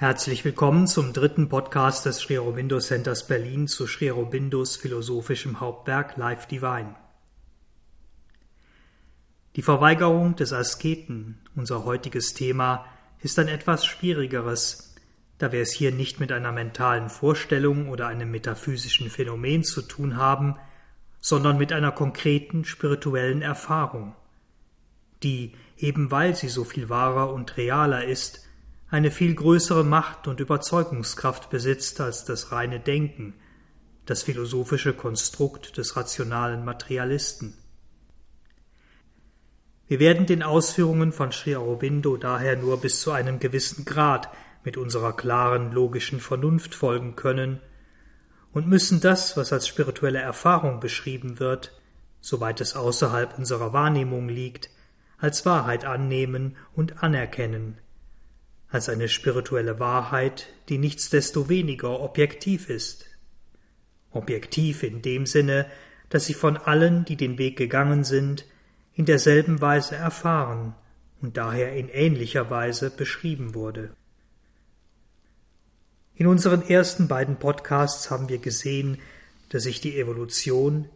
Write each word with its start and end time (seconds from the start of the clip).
Herzlich 0.00 0.46
willkommen 0.46 0.86
zum 0.86 1.12
dritten 1.12 1.50
Podcast 1.50 2.06
des 2.06 2.20
Sri 2.20 2.38
Aurobindo 2.38 2.78
Centers 2.78 3.26
Berlin 3.26 3.68
zu 3.68 3.86
Sri 3.86 4.10
Aurobindos 4.10 4.76
philosophischem 4.76 5.60
Hauptwerk 5.60 6.16
Life 6.16 6.48
Divine. 6.48 6.94
Die 9.56 9.60
Verweigerung 9.60 10.36
des 10.36 10.54
Asketen, 10.54 11.38
unser 11.54 11.84
heutiges 11.84 12.32
Thema, 12.32 12.86
ist 13.20 13.38
ein 13.38 13.48
etwas 13.48 13.84
schwierigeres, 13.84 14.94
da 15.36 15.52
wir 15.52 15.60
es 15.60 15.72
hier 15.72 15.92
nicht 15.92 16.18
mit 16.18 16.32
einer 16.32 16.50
mentalen 16.50 17.10
Vorstellung 17.10 17.90
oder 17.90 18.06
einem 18.06 18.30
metaphysischen 18.30 19.10
Phänomen 19.10 19.64
zu 19.64 19.82
tun 19.82 20.16
haben, 20.16 20.56
sondern 21.20 21.58
mit 21.58 21.74
einer 21.74 21.92
konkreten 21.92 22.64
spirituellen 22.64 23.42
Erfahrung, 23.42 24.16
die, 25.22 25.52
eben 25.76 26.10
weil 26.10 26.34
sie 26.36 26.48
so 26.48 26.64
viel 26.64 26.88
wahrer 26.88 27.34
und 27.34 27.58
realer 27.58 28.06
ist, 28.06 28.46
eine 28.90 29.10
viel 29.10 29.34
größere 29.34 29.84
Macht 29.84 30.26
und 30.26 30.40
Überzeugungskraft 30.40 31.48
besitzt 31.48 32.00
als 32.00 32.24
das 32.24 32.50
reine 32.50 32.80
Denken, 32.80 33.34
das 34.04 34.24
philosophische 34.24 34.92
Konstrukt 34.92 35.76
des 35.76 35.96
rationalen 35.96 36.64
Materialisten. 36.64 37.54
Wir 39.86 40.00
werden 40.00 40.26
den 40.26 40.42
Ausführungen 40.42 41.12
von 41.12 41.32
Sri 41.32 41.54
Aurobindo 41.54 42.16
daher 42.16 42.56
nur 42.56 42.80
bis 42.80 43.00
zu 43.00 43.12
einem 43.12 43.38
gewissen 43.38 43.84
Grad 43.84 44.28
mit 44.64 44.76
unserer 44.76 45.16
klaren 45.16 45.72
logischen 45.72 46.20
Vernunft 46.20 46.74
folgen 46.74 47.16
können 47.16 47.60
und 48.52 48.66
müssen 48.66 49.00
das, 49.00 49.36
was 49.36 49.52
als 49.52 49.68
spirituelle 49.68 50.20
Erfahrung 50.20 50.80
beschrieben 50.80 51.38
wird, 51.38 51.80
soweit 52.20 52.60
es 52.60 52.74
außerhalb 52.74 53.38
unserer 53.38 53.72
Wahrnehmung 53.72 54.28
liegt, 54.28 54.70
als 55.18 55.46
Wahrheit 55.46 55.84
annehmen 55.84 56.56
und 56.74 57.02
anerkennen, 57.02 57.78
als 58.70 58.88
eine 58.88 59.08
spirituelle 59.08 59.80
Wahrheit, 59.80 60.48
die 60.68 60.78
nichtsdestoweniger 60.78 62.00
objektiv 62.00 62.70
ist. 62.70 63.06
Objektiv 64.12 64.82
in 64.82 65.02
dem 65.02 65.26
Sinne, 65.26 65.66
dass 66.08 66.26
sie 66.26 66.34
von 66.34 66.56
allen, 66.56 67.04
die 67.04 67.16
den 67.16 67.38
Weg 67.38 67.56
gegangen 67.56 68.04
sind, 68.04 68.44
in 68.94 69.04
derselben 69.04 69.60
Weise 69.60 69.96
erfahren 69.96 70.74
und 71.20 71.36
daher 71.36 71.74
in 71.74 71.88
ähnlicher 71.88 72.50
Weise 72.50 72.90
beschrieben 72.90 73.54
wurde. 73.54 73.94
In 76.14 76.26
unseren 76.26 76.62
ersten 76.62 77.08
beiden 77.08 77.36
Podcasts 77.36 78.10
haben 78.10 78.28
wir 78.28 78.38
gesehen, 78.38 78.98
dass 79.48 79.64
sich 79.64 79.80
die 79.80 79.98
Evolution, 79.98 80.88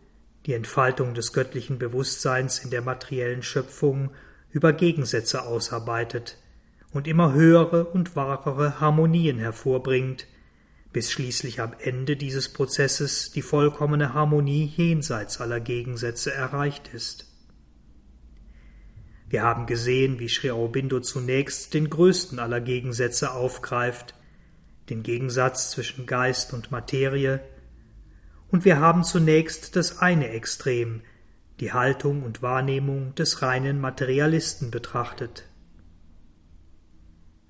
die 0.46 0.52
Entfaltung 0.52 1.14
des 1.14 1.32
göttlichen 1.32 1.78
Bewusstseins 1.78 2.58
in 2.58 2.70
der 2.70 2.82
materiellen 2.82 3.42
Schöpfung 3.42 4.10
über 4.50 4.72
Gegensätze 4.72 5.42
ausarbeitet, 5.42 6.36
und 6.94 7.08
immer 7.08 7.34
höhere 7.34 7.84
und 7.84 8.16
wahrere 8.16 8.80
Harmonien 8.80 9.38
hervorbringt, 9.38 10.26
bis 10.92 11.10
schließlich 11.10 11.60
am 11.60 11.74
Ende 11.78 12.16
dieses 12.16 12.52
Prozesses 12.52 13.32
die 13.32 13.42
vollkommene 13.42 14.14
Harmonie 14.14 14.72
jenseits 14.76 15.40
aller 15.40 15.58
Gegensätze 15.58 16.32
erreicht 16.32 16.88
ist. 16.94 17.26
Wir 19.28 19.42
haben 19.42 19.66
gesehen, 19.66 20.20
wie 20.20 20.28
Sri 20.28 20.52
Aurobindo 20.52 21.00
zunächst 21.00 21.74
den 21.74 21.90
größten 21.90 22.38
aller 22.38 22.60
Gegensätze 22.60 23.32
aufgreift, 23.32 24.14
den 24.88 25.02
Gegensatz 25.02 25.72
zwischen 25.72 26.06
Geist 26.06 26.54
und 26.54 26.70
Materie, 26.70 27.40
und 28.52 28.64
wir 28.64 28.78
haben 28.78 29.02
zunächst 29.02 29.74
das 29.74 29.98
eine 29.98 30.28
Extrem, 30.28 31.02
die 31.58 31.72
Haltung 31.72 32.22
und 32.22 32.40
Wahrnehmung 32.40 33.16
des 33.16 33.42
reinen 33.42 33.80
Materialisten 33.80 34.70
betrachtet. 34.70 35.48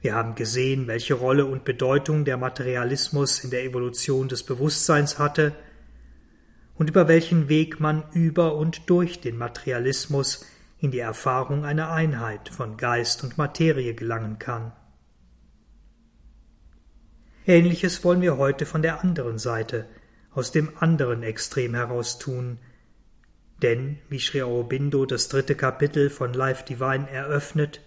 Wir 0.05 0.15
haben 0.15 0.35
gesehen, 0.35 0.87
welche 0.87 1.15
Rolle 1.15 1.47
und 1.47 1.65
Bedeutung 1.65 2.27
der 2.27 2.37
Materialismus 2.37 3.43
in 3.43 3.49
der 3.49 3.65
Evolution 3.65 4.29
des 4.29 4.43
Bewusstseins 4.43 5.19
hatte 5.19 5.55
und 6.75 6.91
über 6.91 7.09
welchen 7.09 7.49
Weg 7.49 7.81
man 7.81 8.05
über 8.13 8.55
und 8.55 8.91
durch 8.91 9.23
den 9.23 9.39
Materialismus 9.39 10.45
in 10.79 10.91
die 10.91 10.99
Erfahrung 10.99 11.65
einer 11.65 11.91
Einheit 11.91 12.51
von 12.51 12.77
Geist 12.77 13.25
und 13.25 13.39
Materie 13.39 13.95
gelangen 13.95 14.39
kann. 14.39 14.73
Ähnliches 17.47 18.05
wollen 18.05 18.21
wir 18.21 18.37
heute 18.37 18.67
von 18.67 18.83
der 18.83 19.03
anderen 19.03 19.39
Seite, 19.39 19.89
aus 20.33 20.53
dem 20.53 20.69
anderen 20.81 21.23
Extrem 21.23 21.75
heraus 21.75 22.19
tun, 22.19 22.59
denn, 23.63 24.01
wie 24.11 24.21
Sri 24.21 24.43
Aurobindo 24.43 25.07
das 25.07 25.29
dritte 25.29 25.55
Kapitel 25.55 26.11
von 26.11 26.35
Life 26.35 26.67
Divine 26.67 27.09
eröffnet, 27.09 27.81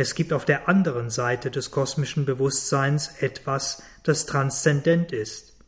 es 0.00 0.14
gibt 0.14 0.32
auf 0.32 0.46
der 0.46 0.66
anderen 0.66 1.10
Seite 1.10 1.50
des 1.50 1.70
kosmischen 1.70 2.24
Bewusstseins 2.24 3.20
etwas, 3.20 3.82
das 4.02 4.24
transzendent 4.24 5.12
ist. 5.12 5.58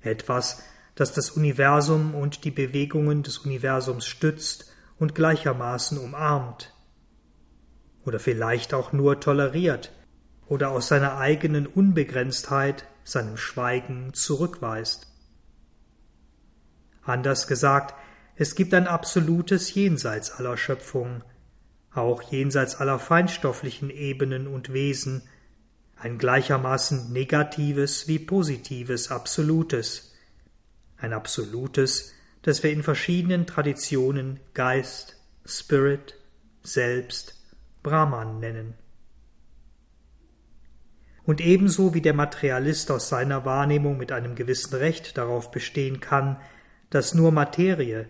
Etwas, 0.00 0.62
das 0.94 1.12
das 1.12 1.32
Universum 1.32 2.14
und 2.14 2.44
die 2.44 2.50
Bewegungen 2.50 3.22
des 3.22 3.36
Universums 3.36 4.06
stützt 4.06 4.72
und 4.98 5.14
gleichermaßen 5.14 5.98
umarmt. 5.98 6.72
Oder 8.06 8.18
vielleicht 8.18 8.72
auch 8.72 8.94
nur 8.94 9.20
toleriert 9.20 9.92
oder 10.46 10.70
aus 10.70 10.88
seiner 10.88 11.18
eigenen 11.18 11.66
Unbegrenztheit, 11.66 12.86
seinem 13.04 13.36
Schweigen 13.36 14.14
zurückweist. 14.14 15.06
Anders 17.02 17.46
gesagt, 17.46 17.94
es 18.36 18.54
gibt 18.54 18.72
ein 18.72 18.86
absolutes 18.86 19.74
Jenseits 19.74 20.30
aller 20.30 20.56
Schöpfung, 20.56 21.22
auch 22.00 22.22
jenseits 22.22 22.76
aller 22.76 22.98
feinstofflichen 22.98 23.90
Ebenen 23.90 24.46
und 24.46 24.72
Wesen, 24.72 25.22
ein 25.96 26.18
gleichermaßen 26.18 27.12
negatives 27.12 28.06
wie 28.06 28.18
positives 28.18 29.10
Absolutes, 29.10 30.14
ein 30.96 31.12
Absolutes, 31.12 32.14
das 32.42 32.62
wir 32.62 32.70
in 32.70 32.82
verschiedenen 32.82 33.46
Traditionen 33.46 34.40
Geist, 34.54 35.16
Spirit, 35.44 36.14
Selbst, 36.62 37.34
Brahman 37.82 38.38
nennen. 38.38 38.74
Und 41.24 41.40
ebenso 41.40 41.94
wie 41.94 42.00
der 42.00 42.14
Materialist 42.14 42.90
aus 42.90 43.08
seiner 43.08 43.44
Wahrnehmung 43.44 43.98
mit 43.98 44.12
einem 44.12 44.34
gewissen 44.34 44.74
Recht 44.76 45.18
darauf 45.18 45.50
bestehen 45.50 46.00
kann, 46.00 46.40
dass 46.90 47.12
nur 47.12 47.32
Materie, 47.32 48.08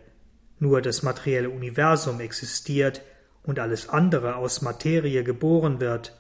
nur 0.60 0.82
das 0.82 1.02
materielle 1.02 1.50
Universum 1.50 2.20
existiert 2.20 3.02
und 3.48 3.58
alles 3.58 3.88
andere 3.88 4.36
aus 4.36 4.60
Materie 4.60 5.24
geboren 5.24 5.80
wird, 5.80 6.14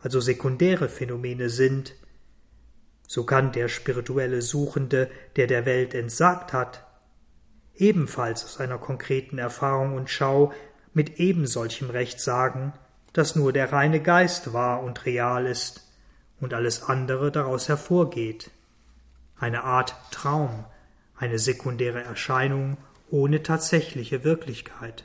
also 0.00 0.20
sekundäre 0.20 0.88
Phänomene 0.88 1.50
sind, 1.50 1.94
so 3.06 3.24
kann 3.24 3.52
der 3.52 3.68
spirituelle 3.68 4.40
Suchende, 4.40 5.10
der 5.36 5.46
der 5.48 5.66
Welt 5.66 5.92
entsagt 5.92 6.54
hat, 6.54 6.86
ebenfalls 7.74 8.42
aus 8.46 8.58
einer 8.58 8.78
konkreten 8.78 9.36
Erfahrung 9.36 9.96
und 9.96 10.08
Schau 10.08 10.54
mit 10.94 11.20
ebensolchem 11.20 11.90
Recht 11.90 12.20
sagen, 12.20 12.72
dass 13.12 13.36
nur 13.36 13.52
der 13.52 13.70
reine 13.70 14.00
Geist 14.00 14.54
wahr 14.54 14.82
und 14.82 15.04
real 15.04 15.44
ist 15.44 15.86
und 16.40 16.54
alles 16.54 16.84
andere 16.84 17.30
daraus 17.30 17.68
hervorgeht. 17.68 18.50
Eine 19.38 19.64
Art 19.64 19.94
Traum, 20.10 20.64
eine 21.16 21.38
sekundäre 21.38 22.02
Erscheinung 22.02 22.78
ohne 23.10 23.42
tatsächliche 23.42 24.24
Wirklichkeit. 24.24 25.04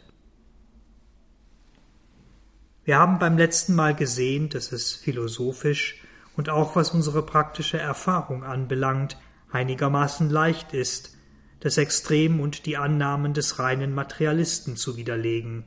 Wir 2.87 2.99
haben 2.99 3.19
beim 3.19 3.37
letzten 3.37 3.75
Mal 3.75 3.93
gesehen, 3.93 4.47
dass 4.47 4.71
es 4.71 4.95
philosophisch 4.95 6.01
und 6.37 6.47
auch 6.47 6.77
was 6.77 6.91
unsere 6.91 7.21
praktische 7.21 7.77
Erfahrung 7.77 8.45
anbelangt, 8.45 9.17
einigermaßen 9.51 10.29
leicht 10.29 10.73
ist, 10.73 11.17
das 11.59 11.77
Extrem 11.77 12.39
und 12.39 12.65
die 12.65 12.77
Annahmen 12.77 13.33
des 13.33 13.59
reinen 13.59 13.93
Materialisten 13.93 14.77
zu 14.77 14.95
widerlegen. 14.95 15.65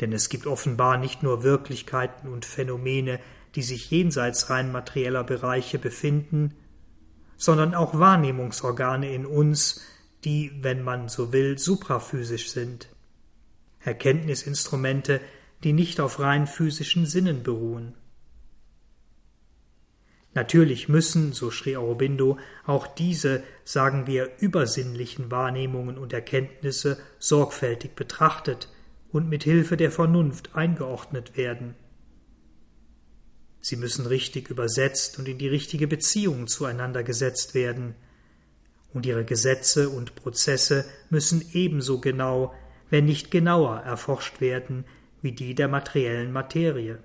Denn 0.00 0.12
es 0.12 0.28
gibt 0.28 0.46
offenbar 0.46 0.98
nicht 0.98 1.24
nur 1.24 1.42
Wirklichkeiten 1.42 2.28
und 2.28 2.44
Phänomene, 2.44 3.18
die 3.56 3.62
sich 3.62 3.90
jenseits 3.90 4.50
rein 4.50 4.70
materieller 4.70 5.24
Bereiche 5.24 5.80
befinden, 5.80 6.54
sondern 7.36 7.74
auch 7.74 7.98
Wahrnehmungsorgane 7.98 9.12
in 9.12 9.26
uns, 9.26 9.80
die, 10.22 10.52
wenn 10.62 10.80
man 10.80 11.08
so 11.08 11.32
will, 11.32 11.58
supraphysisch 11.58 12.52
sind. 12.52 12.88
Erkenntnisinstrumente, 13.80 15.20
die 15.64 15.72
nicht 15.72 16.00
auf 16.00 16.20
rein 16.20 16.46
physischen 16.46 17.06
Sinnen 17.06 17.42
beruhen. 17.42 17.94
Natürlich 20.34 20.88
müssen, 20.88 21.32
so 21.32 21.50
Sri 21.50 21.76
Aurobindo, 21.76 22.38
auch 22.64 22.86
diese, 22.86 23.42
sagen 23.64 24.06
wir, 24.06 24.30
übersinnlichen 24.38 25.30
Wahrnehmungen 25.30 25.98
und 25.98 26.12
Erkenntnisse 26.12 26.98
sorgfältig 27.18 27.96
betrachtet 27.96 28.68
und 29.10 29.28
mit 29.28 29.42
Hilfe 29.42 29.76
der 29.76 29.90
Vernunft 29.90 30.54
eingeordnet 30.54 31.36
werden. 31.36 31.74
Sie 33.60 33.76
müssen 33.76 34.06
richtig 34.06 34.48
übersetzt 34.50 35.18
und 35.18 35.26
in 35.28 35.38
die 35.38 35.48
richtige 35.48 35.88
Beziehung 35.88 36.46
zueinander 36.46 37.02
gesetzt 37.02 37.54
werden, 37.54 37.94
und 38.94 39.04
ihre 39.04 39.24
Gesetze 39.24 39.90
und 39.90 40.14
Prozesse 40.14 40.84
müssen 41.10 41.44
ebenso 41.52 42.00
genau, 42.00 42.54
wenn 42.88 43.04
nicht 43.04 43.30
genauer 43.30 43.80
erforscht 43.80 44.40
werden 44.40 44.86
wie 45.22 45.32
die 45.32 45.54
der 45.54 45.68
materiellen 45.68 46.32
Materie. 46.32 47.02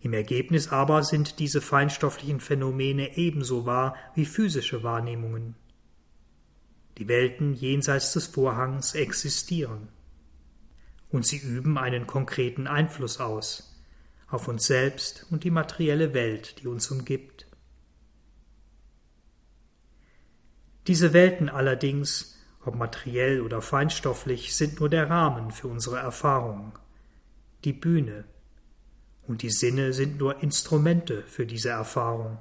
Im 0.00 0.12
Ergebnis 0.12 0.68
aber 0.68 1.02
sind 1.02 1.38
diese 1.38 1.60
feinstofflichen 1.60 2.40
Phänomene 2.40 3.16
ebenso 3.16 3.66
wahr 3.66 3.96
wie 4.14 4.26
physische 4.26 4.82
Wahrnehmungen. 4.82 5.56
Die 6.98 7.08
Welten 7.08 7.54
jenseits 7.54 8.12
des 8.12 8.26
Vorhangs 8.26 8.94
existieren. 8.94 9.88
Und 11.10 11.26
sie 11.26 11.38
üben 11.38 11.78
einen 11.78 12.06
konkreten 12.06 12.66
Einfluss 12.66 13.18
aus 13.18 13.68
auf 14.28 14.46
uns 14.46 14.66
selbst 14.66 15.26
und 15.30 15.44
die 15.44 15.50
materielle 15.50 16.12
Welt, 16.12 16.60
die 16.60 16.66
uns 16.66 16.90
umgibt. 16.90 17.46
Diese 20.86 21.12
Welten 21.12 21.48
allerdings, 21.48 22.37
ob 22.68 22.76
materiell 22.76 23.40
oder 23.40 23.60
feinstofflich, 23.60 24.54
sind 24.54 24.78
nur 24.78 24.88
der 24.88 25.10
Rahmen 25.10 25.50
für 25.50 25.68
unsere 25.68 25.98
Erfahrung, 25.98 26.78
die 27.64 27.72
Bühne, 27.72 28.24
und 29.26 29.42
die 29.42 29.50
Sinne 29.50 29.92
sind 29.92 30.18
nur 30.18 30.42
Instrumente 30.42 31.22
für 31.26 31.44
diese 31.44 31.68
Erfahrung. 31.70 32.38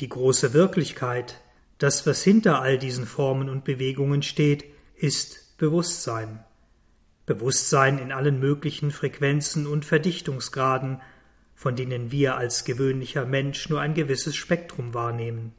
Die 0.00 0.08
große 0.08 0.54
Wirklichkeit, 0.54 1.40
das, 1.78 2.06
was 2.06 2.22
hinter 2.22 2.62
all 2.62 2.78
diesen 2.78 3.06
Formen 3.06 3.48
und 3.48 3.64
Bewegungen 3.64 4.22
steht, 4.22 4.64
ist 4.96 5.58
Bewusstsein. 5.58 6.44
Bewusstsein 7.26 7.98
in 7.98 8.12
allen 8.12 8.40
möglichen 8.40 8.90
Frequenzen 8.90 9.66
und 9.66 9.84
Verdichtungsgraden, 9.84 11.00
von 11.54 11.76
denen 11.76 12.10
wir 12.10 12.36
als 12.36 12.64
gewöhnlicher 12.64 13.26
Mensch 13.26 13.68
nur 13.68 13.80
ein 13.80 13.94
gewisses 13.94 14.36
Spektrum 14.36 14.94
wahrnehmen. 14.94 15.52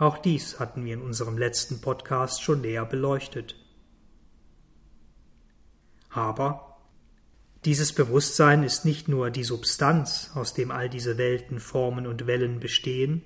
Auch 0.00 0.16
dies 0.16 0.58
hatten 0.58 0.86
wir 0.86 0.94
in 0.94 1.02
unserem 1.02 1.36
letzten 1.36 1.82
Podcast 1.82 2.42
schon 2.42 2.62
näher 2.62 2.86
beleuchtet. 2.86 3.54
Aber 6.08 6.78
dieses 7.66 7.92
Bewusstsein 7.92 8.62
ist 8.62 8.86
nicht 8.86 9.08
nur 9.08 9.30
die 9.30 9.44
Substanz, 9.44 10.30
aus 10.34 10.54
dem 10.54 10.70
all 10.70 10.88
diese 10.88 11.18
Welten, 11.18 11.60
Formen 11.60 12.06
und 12.06 12.26
Wellen 12.26 12.60
bestehen, 12.60 13.20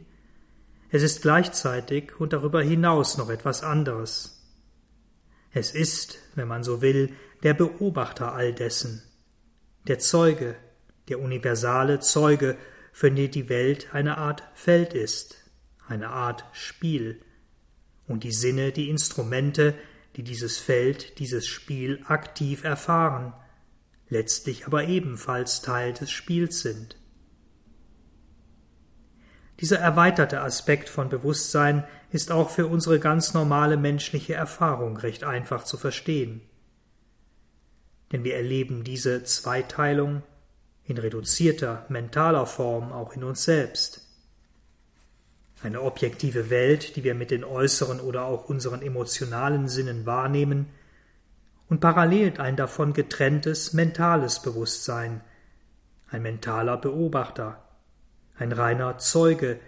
es 0.90 1.04
ist 1.04 1.22
gleichzeitig 1.22 2.18
und 2.18 2.32
darüber 2.32 2.60
hinaus 2.60 3.18
noch 3.18 3.30
etwas 3.30 3.62
anderes. 3.62 4.44
Es 5.52 5.72
ist, 5.72 6.18
wenn 6.34 6.48
man 6.48 6.64
so 6.64 6.82
will, 6.82 7.14
der 7.44 7.54
Beobachter 7.54 8.32
all 8.32 8.52
dessen, 8.52 9.00
der 9.86 10.00
Zeuge, 10.00 10.56
der 11.08 11.20
universale 11.20 12.00
Zeuge, 12.00 12.56
für 12.92 13.12
den 13.12 13.30
die 13.30 13.48
Welt 13.48 13.94
eine 13.94 14.18
Art 14.18 14.42
Feld 14.54 14.92
ist, 14.92 15.43
eine 15.88 16.08
Art 16.08 16.44
Spiel, 16.52 17.20
und 18.06 18.24
die 18.24 18.32
Sinne 18.32 18.72
die 18.72 18.90
Instrumente, 18.90 19.74
die 20.16 20.22
dieses 20.22 20.58
Feld, 20.58 21.18
dieses 21.18 21.46
Spiel 21.46 22.02
aktiv 22.06 22.64
erfahren, 22.64 23.32
letztlich 24.08 24.66
aber 24.66 24.84
ebenfalls 24.84 25.62
Teil 25.62 25.92
des 25.92 26.10
Spiels 26.10 26.60
sind. 26.60 26.96
Dieser 29.60 29.78
erweiterte 29.78 30.40
Aspekt 30.40 30.88
von 30.88 31.08
Bewusstsein 31.08 31.84
ist 32.10 32.30
auch 32.30 32.50
für 32.50 32.66
unsere 32.66 32.98
ganz 32.98 33.34
normale 33.34 33.76
menschliche 33.76 34.34
Erfahrung 34.34 34.96
recht 34.96 35.24
einfach 35.24 35.64
zu 35.64 35.76
verstehen. 35.76 36.42
Denn 38.12 38.24
wir 38.24 38.36
erleben 38.36 38.84
diese 38.84 39.24
Zweiteilung 39.24 40.22
in 40.84 40.98
reduzierter 40.98 41.86
mentaler 41.88 42.46
Form 42.46 42.92
auch 42.92 43.14
in 43.14 43.24
uns 43.24 43.44
selbst 43.44 44.03
eine 45.64 45.80
objektive 45.80 46.50
Welt, 46.50 46.94
die 46.94 47.04
wir 47.04 47.14
mit 47.14 47.30
den 47.30 47.42
äußeren 47.42 47.98
oder 47.98 48.26
auch 48.26 48.50
unseren 48.50 48.82
emotionalen 48.82 49.66
Sinnen 49.66 50.04
wahrnehmen, 50.04 50.66
und 51.70 51.80
parallel 51.80 52.38
ein 52.38 52.56
davon 52.56 52.92
getrenntes 52.92 53.72
mentales 53.72 54.42
Bewusstsein, 54.42 55.22
ein 56.10 56.20
mentaler 56.20 56.76
Beobachter, 56.76 57.62
ein 58.36 58.52
reiner 58.52 58.98
Zeuge, 58.98 59.58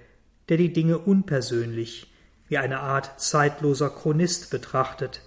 der 0.51 0.59
die 0.59 0.75
Dinge 0.75 0.99
unpersönlich, 0.99 2.13
wie 2.49 2.59
eine 2.59 2.81
Art 2.81 3.19
zeitloser 3.19 3.89
Chronist 3.89 4.51
betrachtet, 4.51 5.23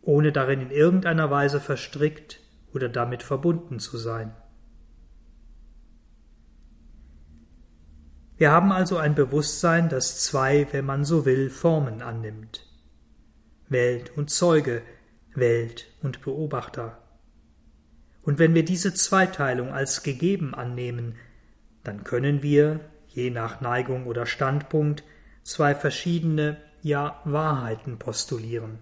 ohne 0.00 0.30
darin 0.30 0.60
in 0.60 0.70
irgendeiner 0.70 1.30
Weise 1.32 1.60
verstrickt 1.60 2.38
oder 2.72 2.88
damit 2.88 3.24
verbunden 3.24 3.80
zu 3.80 3.98
sein. 3.98 4.32
Wir 8.36 8.50
haben 8.50 8.72
also 8.72 8.96
ein 8.96 9.14
Bewusstsein, 9.14 9.88
das 9.88 10.20
zwei, 10.20 10.66
wenn 10.72 10.84
man 10.84 11.04
so 11.04 11.24
will, 11.24 11.50
Formen 11.50 12.02
annimmt. 12.02 12.66
Welt 13.68 14.16
und 14.16 14.30
Zeuge, 14.30 14.82
Welt 15.34 15.86
und 16.02 16.20
Beobachter. 16.22 16.98
Und 18.22 18.38
wenn 18.38 18.54
wir 18.54 18.64
diese 18.64 18.94
Zweiteilung 18.94 19.72
als 19.72 20.02
gegeben 20.02 20.54
annehmen, 20.54 21.16
dann 21.84 22.02
können 22.02 22.42
wir, 22.42 22.80
je 23.06 23.30
nach 23.30 23.60
Neigung 23.60 24.06
oder 24.06 24.26
Standpunkt, 24.26 25.04
zwei 25.42 25.74
verschiedene, 25.74 26.56
ja 26.82 27.20
Wahrheiten 27.24 27.98
postulieren, 27.98 28.78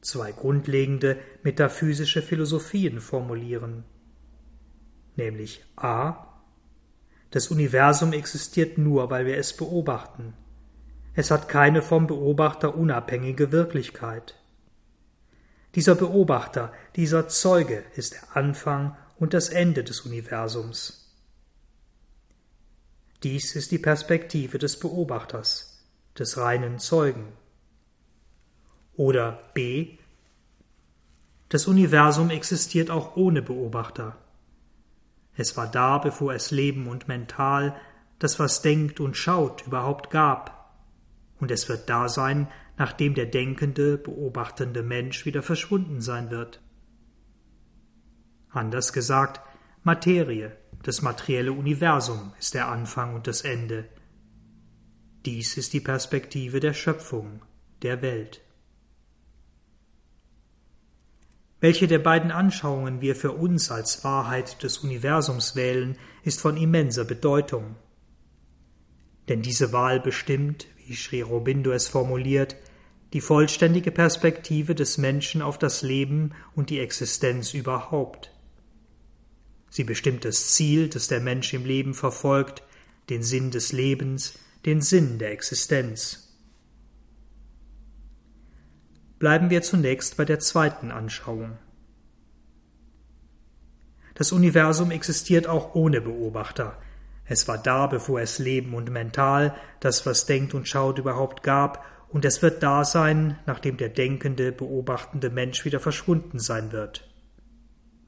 zwei 0.00 0.32
grundlegende 0.32 1.18
metaphysische 1.42 2.22
Philosophien 2.22 3.00
formulieren, 3.00 3.84
nämlich 5.16 5.64
a 5.76 6.33
das 7.34 7.48
Universum 7.48 8.12
existiert 8.12 8.78
nur, 8.78 9.10
weil 9.10 9.26
wir 9.26 9.36
es 9.38 9.56
beobachten. 9.56 10.34
Es 11.14 11.32
hat 11.32 11.48
keine 11.48 11.82
vom 11.82 12.06
Beobachter 12.06 12.76
unabhängige 12.76 13.50
Wirklichkeit. 13.50 14.36
Dieser 15.74 15.96
Beobachter, 15.96 16.72
dieser 16.94 17.26
Zeuge 17.26 17.82
ist 17.96 18.12
der 18.12 18.36
Anfang 18.36 18.96
und 19.18 19.34
das 19.34 19.48
Ende 19.48 19.82
des 19.82 20.02
Universums. 20.02 21.12
Dies 23.24 23.56
ist 23.56 23.72
die 23.72 23.78
Perspektive 23.78 24.58
des 24.58 24.78
Beobachters, 24.78 25.84
des 26.16 26.38
reinen 26.38 26.78
Zeugen. 26.78 27.32
Oder 28.94 29.50
b. 29.54 29.98
Das 31.48 31.66
Universum 31.66 32.30
existiert 32.30 32.90
auch 32.90 33.16
ohne 33.16 33.42
Beobachter. 33.42 34.23
Es 35.36 35.56
war 35.56 35.66
da, 35.66 35.98
bevor 35.98 36.34
es 36.34 36.50
Leben 36.50 36.86
und 36.86 37.08
Mental, 37.08 37.74
das 38.18 38.38
was 38.38 38.62
denkt 38.62 39.00
und 39.00 39.16
schaut, 39.16 39.66
überhaupt 39.66 40.10
gab. 40.10 40.76
Und 41.40 41.50
es 41.50 41.68
wird 41.68 41.90
da 41.90 42.08
sein, 42.08 42.48
nachdem 42.76 43.14
der 43.14 43.26
denkende, 43.26 43.98
beobachtende 43.98 44.82
Mensch 44.82 45.26
wieder 45.26 45.42
verschwunden 45.42 46.00
sein 46.00 46.30
wird. 46.30 46.60
Anders 48.50 48.92
gesagt, 48.92 49.40
Materie, 49.82 50.56
das 50.82 51.02
materielle 51.02 51.52
Universum 51.52 52.32
ist 52.38 52.54
der 52.54 52.68
Anfang 52.68 53.14
und 53.14 53.26
das 53.26 53.42
Ende. 53.42 53.88
Dies 55.24 55.56
ist 55.56 55.72
die 55.72 55.80
Perspektive 55.80 56.60
der 56.60 56.74
Schöpfung, 56.74 57.42
der 57.82 58.02
Welt. 58.02 58.43
Welche 61.64 61.86
der 61.86 61.98
beiden 61.98 62.30
Anschauungen 62.30 63.00
wir 63.00 63.16
für 63.16 63.32
uns 63.32 63.70
als 63.70 64.04
Wahrheit 64.04 64.62
des 64.62 64.80
Universums 64.80 65.56
wählen, 65.56 65.96
ist 66.22 66.42
von 66.42 66.58
immenser 66.58 67.06
Bedeutung. 67.06 67.76
Denn 69.30 69.40
diese 69.40 69.72
Wahl 69.72 69.98
bestimmt, 69.98 70.66
wie 70.86 70.94
Sri 70.94 71.24
Aurobindo 71.24 71.72
es 71.72 71.88
formuliert, 71.88 72.54
die 73.14 73.22
vollständige 73.22 73.92
Perspektive 73.92 74.74
des 74.74 74.98
Menschen 74.98 75.40
auf 75.40 75.56
das 75.56 75.80
Leben 75.80 76.32
und 76.54 76.68
die 76.68 76.80
Existenz 76.80 77.54
überhaupt. 77.54 78.30
Sie 79.70 79.84
bestimmt 79.84 80.26
das 80.26 80.48
Ziel, 80.48 80.90
das 80.90 81.08
der 81.08 81.20
Mensch 81.20 81.54
im 81.54 81.64
Leben 81.64 81.94
verfolgt, 81.94 82.62
den 83.08 83.22
Sinn 83.22 83.50
des 83.50 83.72
Lebens, 83.72 84.38
den 84.66 84.82
Sinn 84.82 85.18
der 85.18 85.32
Existenz. 85.32 86.23
Bleiben 89.24 89.48
wir 89.48 89.62
zunächst 89.62 90.18
bei 90.18 90.26
der 90.26 90.38
zweiten 90.38 90.90
Anschauung. 90.90 91.56
Das 94.14 94.32
Universum 94.32 94.90
existiert 94.90 95.46
auch 95.46 95.74
ohne 95.74 96.02
Beobachter. 96.02 96.76
Es 97.24 97.48
war 97.48 97.56
da, 97.56 97.86
bevor 97.86 98.20
es 98.20 98.38
Leben 98.38 98.74
und 98.74 98.90
Mental, 98.90 99.54
das 99.80 100.04
was 100.04 100.26
denkt 100.26 100.52
und 100.52 100.68
schaut, 100.68 100.98
überhaupt 100.98 101.42
gab, 101.42 101.86
und 102.10 102.26
es 102.26 102.42
wird 102.42 102.62
da 102.62 102.84
sein, 102.84 103.38
nachdem 103.46 103.78
der 103.78 103.88
denkende, 103.88 104.52
beobachtende 104.52 105.30
Mensch 105.30 105.64
wieder 105.64 105.80
verschwunden 105.80 106.38
sein 106.38 106.70
wird. 106.72 107.10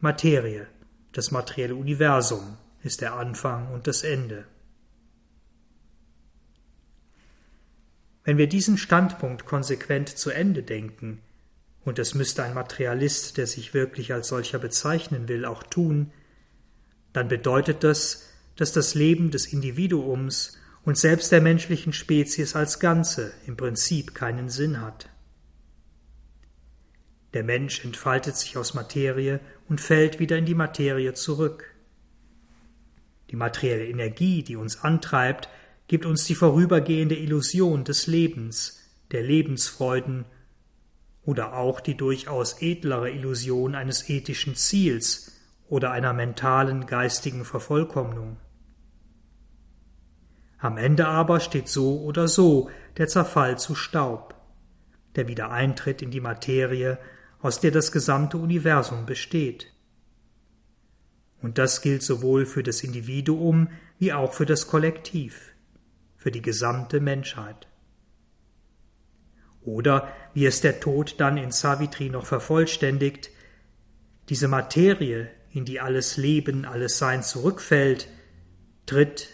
Materie, 0.01 0.67
das 1.13 1.31
materielle 1.31 1.77
Universum, 1.77 2.59
ist 2.83 3.01
der 3.01 3.15
Anfang 3.15 3.73
und 3.73 3.87
das 3.87 4.03
Ende. 4.03 4.45
Wenn 8.27 8.39
wir 8.39 8.49
diesen 8.49 8.77
Standpunkt 8.77 9.47
konsequent 9.47 10.09
zu 10.09 10.31
Ende 10.31 10.65
denken, 10.65 11.23
und 11.85 11.99
das 11.99 12.15
müsste 12.15 12.43
ein 12.43 12.55
Materialist, 12.55 13.37
der 13.37 13.47
sich 13.47 13.73
wirklich 13.73 14.13
als 14.13 14.27
solcher 14.27 14.59
bezeichnen 14.59 15.29
will, 15.29 15.45
auch 15.45 15.63
tun, 15.63 16.11
dann 17.13 17.29
bedeutet 17.29 17.85
das, 17.85 18.29
dass 18.57 18.73
das 18.73 18.97
Leben 18.97 19.31
des 19.31 19.47
Individuums 19.53 20.59
und 20.85 20.99
selbst 20.99 21.31
der 21.31 21.41
menschlichen 21.41 21.93
Spezies 21.93 22.57
als 22.57 22.81
Ganze 22.81 23.33
im 23.47 23.57
Prinzip 23.57 24.13
keinen 24.13 24.49
Sinn 24.49 24.81
hat. 24.81 25.09
Der 27.33 27.45
Mensch 27.45 27.85
entfaltet 27.85 28.37
sich 28.37 28.57
aus 28.57 28.75
Materie 28.75 29.39
und 29.69 29.81
fällt 29.81 30.19
wieder 30.19 30.37
in 30.37 30.47
die 30.47 30.55
Materie 30.57 31.15
zurück. 31.15 31.73
Die 33.31 33.37
materielle 33.37 33.87
Energie, 33.87 34.43
die 34.43 34.57
uns 34.57 34.83
antreibt, 34.83 35.49
gibt 35.89 36.07
uns 36.07 36.25
die 36.25 36.35
vorübergehende 36.35 37.15
Illusion 37.15 37.85
des 37.85 38.07
Lebens, 38.07 38.83
der 39.13 39.23
Lebensfreuden 39.23 40.25
oder 41.23 41.55
auch 41.55 41.81
die 41.81 41.97
durchaus 41.97 42.61
edlere 42.61 43.11
Illusion 43.11 43.75
eines 43.75 44.09
ethischen 44.09 44.55
Ziels 44.55 45.33
oder 45.69 45.91
einer 45.91 46.13
mentalen 46.13 46.87
geistigen 46.87 47.45
Vervollkommnung. 47.45 48.37
Am 50.59 50.79
Ende 50.79 51.07
aber 51.07 51.41
steht 51.41 51.69
so 51.69 52.01
oder 52.01 52.29
so 52.29 52.71
der 52.97 53.09
Zerfall 53.09 53.59
zu 53.59 53.75
Staub, 53.75 54.35
der 55.17 55.29
Wiedereintritt 55.29 56.03
in 56.03 56.11
die 56.11 56.21
Materie, 56.21 56.99
aus 57.41 57.61
der 57.61 57.71
das 57.71 57.93
gesamte 57.93 58.39
Universum 58.39 59.07
besteht. 59.07 59.73
Und 61.43 61.59
das 61.59 61.83
gilt 61.83 62.03
sowohl 62.03 62.47
für 62.47 62.63
das 62.63 62.83
Individuum 62.83 63.69
wie 63.99 64.13
auch 64.13 64.33
für 64.33 64.47
das 64.47 64.67
Kollektiv, 64.67 65.55
für 66.27 66.33
die 66.33 66.43
gesamte 66.43 66.99
Menschheit. 66.99 67.69
Oder, 69.63 70.13
wie 70.35 70.45
es 70.45 70.61
der 70.61 70.81
Tod 70.81 71.21
dann 71.21 71.37
in 71.37 71.53
Savitri 71.53 72.11
noch 72.11 72.27
vervollständigt, 72.27 73.31
diese 74.29 74.49
Materie, 74.49 75.31
in 75.53 75.65
die 75.65 75.79
alles 75.79 76.17
Leben, 76.17 76.65
alles 76.65 76.99
Sein 76.99 77.23
zurückfällt, 77.23 78.09
tritt, 78.87 79.29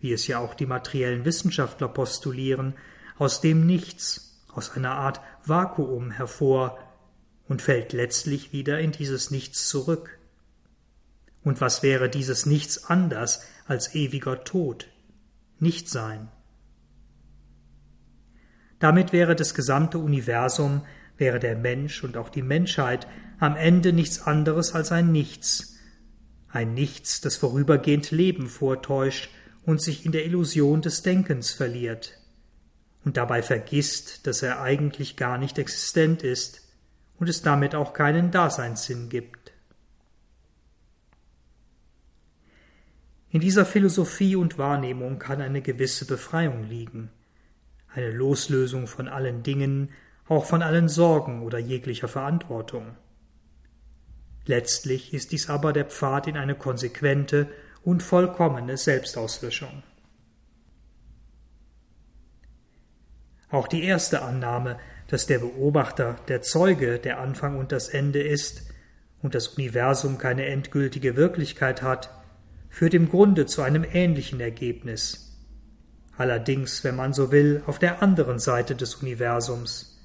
wie 0.00 0.10
es 0.10 0.26
ja 0.26 0.38
auch 0.38 0.54
die 0.54 0.64
materiellen 0.64 1.26
Wissenschaftler 1.26 1.88
postulieren, 1.88 2.72
aus 3.18 3.42
dem 3.42 3.66
Nichts, 3.66 4.42
aus 4.50 4.70
einer 4.70 4.92
Art 4.92 5.20
Vakuum 5.44 6.12
hervor 6.12 6.78
und 7.46 7.60
fällt 7.60 7.92
letztlich 7.92 8.54
wieder 8.54 8.80
in 8.80 8.92
dieses 8.92 9.30
Nichts 9.30 9.68
zurück. 9.68 10.18
Und 11.44 11.60
was 11.60 11.82
wäre 11.82 12.08
dieses 12.08 12.46
Nichts 12.46 12.86
anders 12.86 13.42
als 13.66 13.94
ewiger 13.94 14.44
Tod, 14.44 14.88
Nichtsein? 15.58 16.30
Damit 18.78 19.12
wäre 19.12 19.34
das 19.34 19.54
gesamte 19.54 19.98
Universum, 19.98 20.82
wäre 21.16 21.40
der 21.40 21.56
Mensch 21.56 22.04
und 22.04 22.16
auch 22.16 22.28
die 22.28 22.42
Menschheit 22.42 23.06
am 23.40 23.56
Ende 23.56 23.92
nichts 23.92 24.20
anderes 24.20 24.74
als 24.74 24.92
ein 24.92 25.10
Nichts, 25.10 25.76
ein 26.48 26.74
Nichts, 26.74 27.20
das 27.20 27.36
vorübergehend 27.36 28.10
Leben 28.10 28.48
vortäuscht 28.48 29.30
und 29.64 29.82
sich 29.82 30.06
in 30.06 30.12
der 30.12 30.24
Illusion 30.24 30.80
des 30.80 31.02
Denkens 31.02 31.50
verliert. 31.50 32.14
Und 33.04 33.16
dabei 33.16 33.42
vergisst, 33.42 34.26
dass 34.26 34.42
er 34.42 34.60
eigentlich 34.60 35.16
gar 35.16 35.38
nicht 35.38 35.58
existent 35.58 36.22
ist 36.22 36.68
und 37.18 37.28
es 37.28 37.42
damit 37.42 37.74
auch 37.74 37.92
keinen 37.92 38.30
Daseinssinn 38.30 39.08
gibt. 39.08 39.52
In 43.30 43.40
dieser 43.40 43.66
Philosophie 43.66 44.36
und 44.36 44.56
Wahrnehmung 44.56 45.18
kann 45.18 45.40
eine 45.40 45.62
gewisse 45.62 46.06
Befreiung 46.06 46.64
liegen 46.64 47.10
eine 47.98 48.10
Loslösung 48.10 48.86
von 48.86 49.08
allen 49.08 49.42
Dingen, 49.42 49.90
auch 50.28 50.44
von 50.44 50.62
allen 50.62 50.88
Sorgen 50.88 51.42
oder 51.42 51.58
jeglicher 51.58 52.08
Verantwortung. 52.08 52.96
Letztlich 54.46 55.12
ist 55.12 55.32
dies 55.32 55.50
aber 55.50 55.72
der 55.72 55.84
Pfad 55.84 56.26
in 56.26 56.36
eine 56.36 56.54
konsequente 56.54 57.48
und 57.82 58.02
vollkommene 58.02 58.76
Selbstauslöschung. 58.76 59.82
Auch 63.50 63.68
die 63.68 63.82
erste 63.82 64.22
Annahme, 64.22 64.78
dass 65.06 65.26
der 65.26 65.38
Beobachter, 65.38 66.16
der 66.28 66.42
Zeuge, 66.42 66.98
der 66.98 67.18
Anfang 67.18 67.58
und 67.58 67.72
das 67.72 67.88
Ende 67.88 68.22
ist 68.22 68.62
und 69.22 69.34
das 69.34 69.48
Universum 69.48 70.18
keine 70.18 70.46
endgültige 70.46 71.16
Wirklichkeit 71.16 71.82
hat, 71.82 72.10
führt 72.68 72.94
im 72.94 73.08
Grunde 73.08 73.46
zu 73.46 73.62
einem 73.62 73.84
ähnlichen 73.84 74.40
Ergebnis, 74.40 75.27
allerdings, 76.18 76.84
wenn 76.84 76.96
man 76.96 77.12
so 77.14 77.32
will, 77.32 77.62
auf 77.66 77.78
der 77.78 78.02
anderen 78.02 78.38
Seite 78.38 78.74
des 78.74 78.96
Universums, 78.96 79.98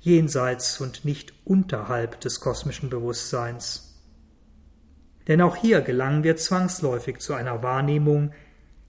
jenseits 0.00 0.80
und 0.80 1.04
nicht 1.04 1.32
unterhalb 1.44 2.20
des 2.20 2.40
kosmischen 2.40 2.90
Bewusstseins. 2.90 4.00
Denn 5.26 5.40
auch 5.40 5.56
hier 5.56 5.80
gelangen 5.80 6.22
wir 6.22 6.36
zwangsläufig 6.36 7.18
zu 7.18 7.34
einer 7.34 7.62
Wahrnehmung, 7.62 8.32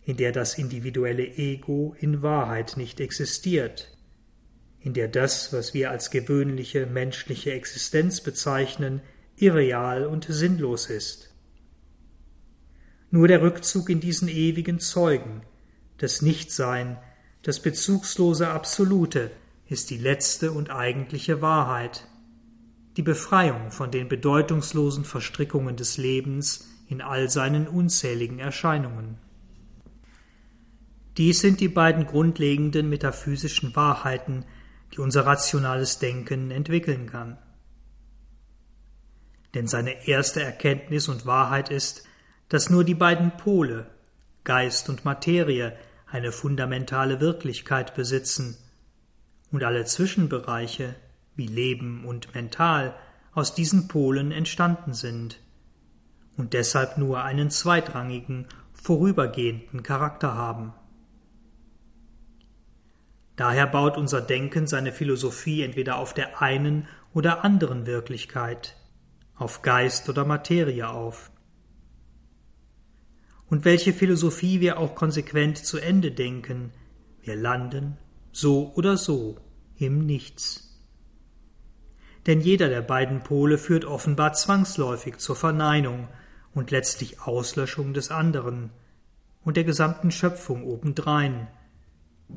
in 0.03 0.17
der 0.17 0.31
das 0.31 0.57
individuelle 0.57 1.25
Ego 1.25 1.95
in 1.99 2.21
Wahrheit 2.21 2.77
nicht 2.77 2.99
existiert, 2.99 3.97
in 4.79 4.93
der 4.93 5.07
das, 5.07 5.51
was 5.53 5.73
wir 5.73 5.91
als 5.91 6.11
gewöhnliche 6.11 6.85
menschliche 6.85 7.53
Existenz 7.53 8.21
bezeichnen, 8.21 9.01
irreal 9.35 10.05
und 10.05 10.25
sinnlos 10.29 10.89
ist. 10.89 11.33
Nur 13.11 13.27
der 13.27 13.41
Rückzug 13.41 13.89
in 13.89 13.99
diesen 13.99 14.27
ewigen 14.27 14.79
Zeugen, 14.79 15.41
das 15.99 16.21
Nichtsein, 16.21 16.97
das 17.43 17.61
bezugslose 17.61 18.49
Absolute 18.49 19.31
ist 19.67 19.89
die 19.91 19.97
letzte 19.97 20.51
und 20.51 20.71
eigentliche 20.71 21.41
Wahrheit, 21.41 22.07
die 22.97 23.03
Befreiung 23.03 23.71
von 23.71 23.91
den 23.91 24.09
bedeutungslosen 24.09 25.05
Verstrickungen 25.05 25.75
des 25.75 25.97
Lebens 25.97 26.67
in 26.87 27.01
all 27.01 27.29
seinen 27.29 27.67
unzähligen 27.67 28.39
Erscheinungen. 28.39 29.17
Dies 31.17 31.39
sind 31.39 31.59
die 31.59 31.69
beiden 31.69 32.07
grundlegenden 32.07 32.89
metaphysischen 32.89 33.75
Wahrheiten, 33.75 34.45
die 34.93 34.99
unser 34.99 35.25
rationales 35.25 35.99
Denken 35.99 36.49
entwickeln 36.49 37.07
kann. 37.07 37.37
Denn 39.53 39.67
seine 39.67 40.07
erste 40.07 40.41
Erkenntnis 40.41 41.09
und 41.09 41.25
Wahrheit 41.25 41.69
ist, 41.69 42.05
dass 42.47 42.69
nur 42.69 42.83
die 42.83 42.95
beiden 42.95 43.37
Pole, 43.37 43.87
Geist 44.43 44.89
und 44.89 45.05
Materie, 45.05 45.77
eine 46.11 46.31
fundamentale 46.31 47.19
Wirklichkeit 47.19 47.95
besitzen 47.95 48.57
und 49.51 49.63
alle 49.63 49.85
Zwischenbereiche 49.85 50.95
wie 51.35 51.47
Leben 51.47 52.05
und 52.05 52.33
Mental 52.33 52.95
aus 53.33 53.53
diesen 53.53 53.87
Polen 53.87 54.31
entstanden 54.31 54.93
sind 54.93 55.39
und 56.37 56.53
deshalb 56.53 56.97
nur 56.97 57.23
einen 57.23 57.49
zweitrangigen, 57.51 58.47
vorübergehenden 58.73 59.83
Charakter 59.83 60.35
haben. 60.35 60.73
Daher 63.35 63.67
baut 63.67 63.97
unser 63.97 64.21
Denken 64.21 64.67
seine 64.67 64.91
Philosophie 64.91 65.63
entweder 65.63 65.97
auf 65.97 66.13
der 66.13 66.41
einen 66.41 66.87
oder 67.13 67.43
anderen 67.43 67.85
Wirklichkeit, 67.85 68.75
auf 69.35 69.61
Geist 69.61 70.09
oder 70.09 70.25
Materie 70.25 70.89
auf 70.89 71.31
und 73.49 73.65
welche 73.65 73.93
Philosophie 73.93 74.59
wir 74.59 74.77
auch 74.77 74.95
konsequent 74.95 75.57
zu 75.57 75.79
Ende 75.79 76.11
denken, 76.11 76.71
wir 77.21 77.35
landen, 77.35 77.97
so 78.31 78.71
oder 78.75 78.97
so, 78.97 79.37
im 79.77 80.05
Nichts. 80.05 80.81
Denn 82.27 82.41
jeder 82.41 82.69
der 82.69 82.81
beiden 82.81 83.23
Pole 83.23 83.57
führt 83.57 83.85
offenbar 83.85 84.33
zwangsläufig 84.33 85.17
zur 85.17 85.35
Verneinung 85.35 86.09
und 86.53 86.71
letztlich 86.71 87.21
Auslöschung 87.21 87.93
des 87.93 88.11
anderen 88.11 88.71
und 89.43 89.57
der 89.57 89.63
gesamten 89.63 90.11
Schöpfung 90.11 90.63
obendrein, 90.63 91.47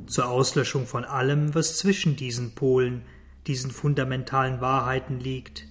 zur 0.06 0.28
Auslöschung 0.28 0.86
von 0.86 1.04
allem, 1.04 1.54
was 1.54 1.76
zwischen 1.76 2.16
diesen 2.16 2.54
Polen, 2.54 3.02
diesen 3.46 3.70
fundamentalen 3.70 4.60
Wahrheiten 4.60 5.20
liegt, 5.20 5.66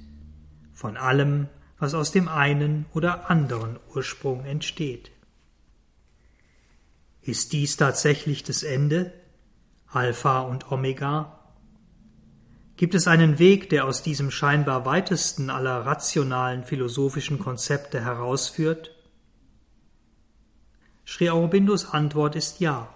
von 0.73 0.97
allem, 0.97 1.47
was 1.79 1.95
aus 1.95 2.11
dem 2.11 2.27
einen 2.27 2.85
oder 2.93 3.31
anderen 3.31 3.79
Ursprung 3.95 4.45
entsteht. 4.45 5.11
Ist 7.23 7.53
dies 7.53 7.77
tatsächlich 7.77 8.43
das 8.43 8.63
Ende? 8.63 9.13
Alpha 9.85 10.41
und 10.41 10.71
Omega? 10.71 11.37
Gibt 12.77 12.95
es 12.95 13.07
einen 13.07 13.37
Weg, 13.37 13.69
der 13.69 13.85
aus 13.85 14.01
diesem 14.01 14.31
scheinbar 14.31 14.85
weitesten 14.85 15.51
aller 15.51 15.85
rationalen 15.85 16.63
philosophischen 16.63 17.37
Konzepte 17.37 18.03
herausführt? 18.03 18.95
Sri 21.05 21.29
Aurobindos 21.29 21.85
Antwort 21.85 22.35
ist 22.35 22.59
ja. 22.59 22.91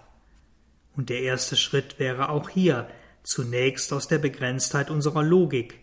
Und 0.96 1.10
der 1.10 1.22
erste 1.22 1.56
Schritt 1.56 2.00
wäre 2.00 2.30
auch 2.30 2.50
hier, 2.50 2.88
zunächst 3.22 3.94
aus 3.94 4.08
der 4.08 4.18
Begrenztheit 4.18 4.90
unserer 4.90 5.22
Logik, 5.22 5.80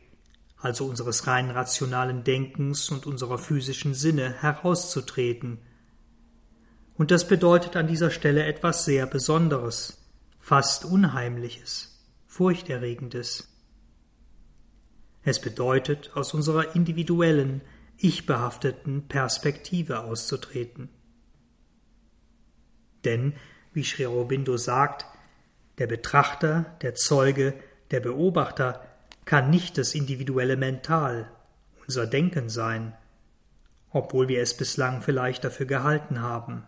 also 0.56 0.86
unseres 0.86 1.28
rein 1.28 1.50
rationalen 1.50 2.24
Denkens 2.24 2.90
und 2.90 3.06
unserer 3.06 3.38
physischen 3.38 3.94
Sinne 3.94 4.32
herauszutreten– 4.42 5.60
und 6.96 7.10
das 7.10 7.26
bedeutet 7.26 7.76
an 7.76 7.86
dieser 7.86 8.10
Stelle 8.10 8.44
etwas 8.44 8.84
sehr 8.84 9.06
Besonderes, 9.06 9.98
fast 10.38 10.84
Unheimliches, 10.84 12.04
Furchterregendes. 12.26 13.48
Es 15.22 15.40
bedeutet, 15.40 16.10
aus 16.14 16.34
unserer 16.34 16.74
individuellen, 16.74 17.62
ich-behafteten 17.96 19.06
Perspektive 19.06 20.00
auszutreten. 20.00 20.88
Denn, 23.04 23.34
wie 23.72 23.84
Sri 23.84 24.06
Aurobindo 24.06 24.56
sagt, 24.56 25.06
der 25.78 25.86
Betrachter, 25.86 26.76
der 26.82 26.94
Zeuge, 26.94 27.54
der 27.90 28.00
Beobachter 28.00 28.84
kann 29.24 29.50
nicht 29.50 29.78
das 29.78 29.94
individuelle 29.94 30.56
Mental, 30.56 31.30
unser 31.86 32.06
Denken 32.06 32.48
sein, 32.48 32.94
obwohl 33.90 34.28
wir 34.28 34.42
es 34.42 34.56
bislang 34.56 35.02
vielleicht 35.02 35.44
dafür 35.44 35.66
gehalten 35.66 36.20
haben. 36.20 36.64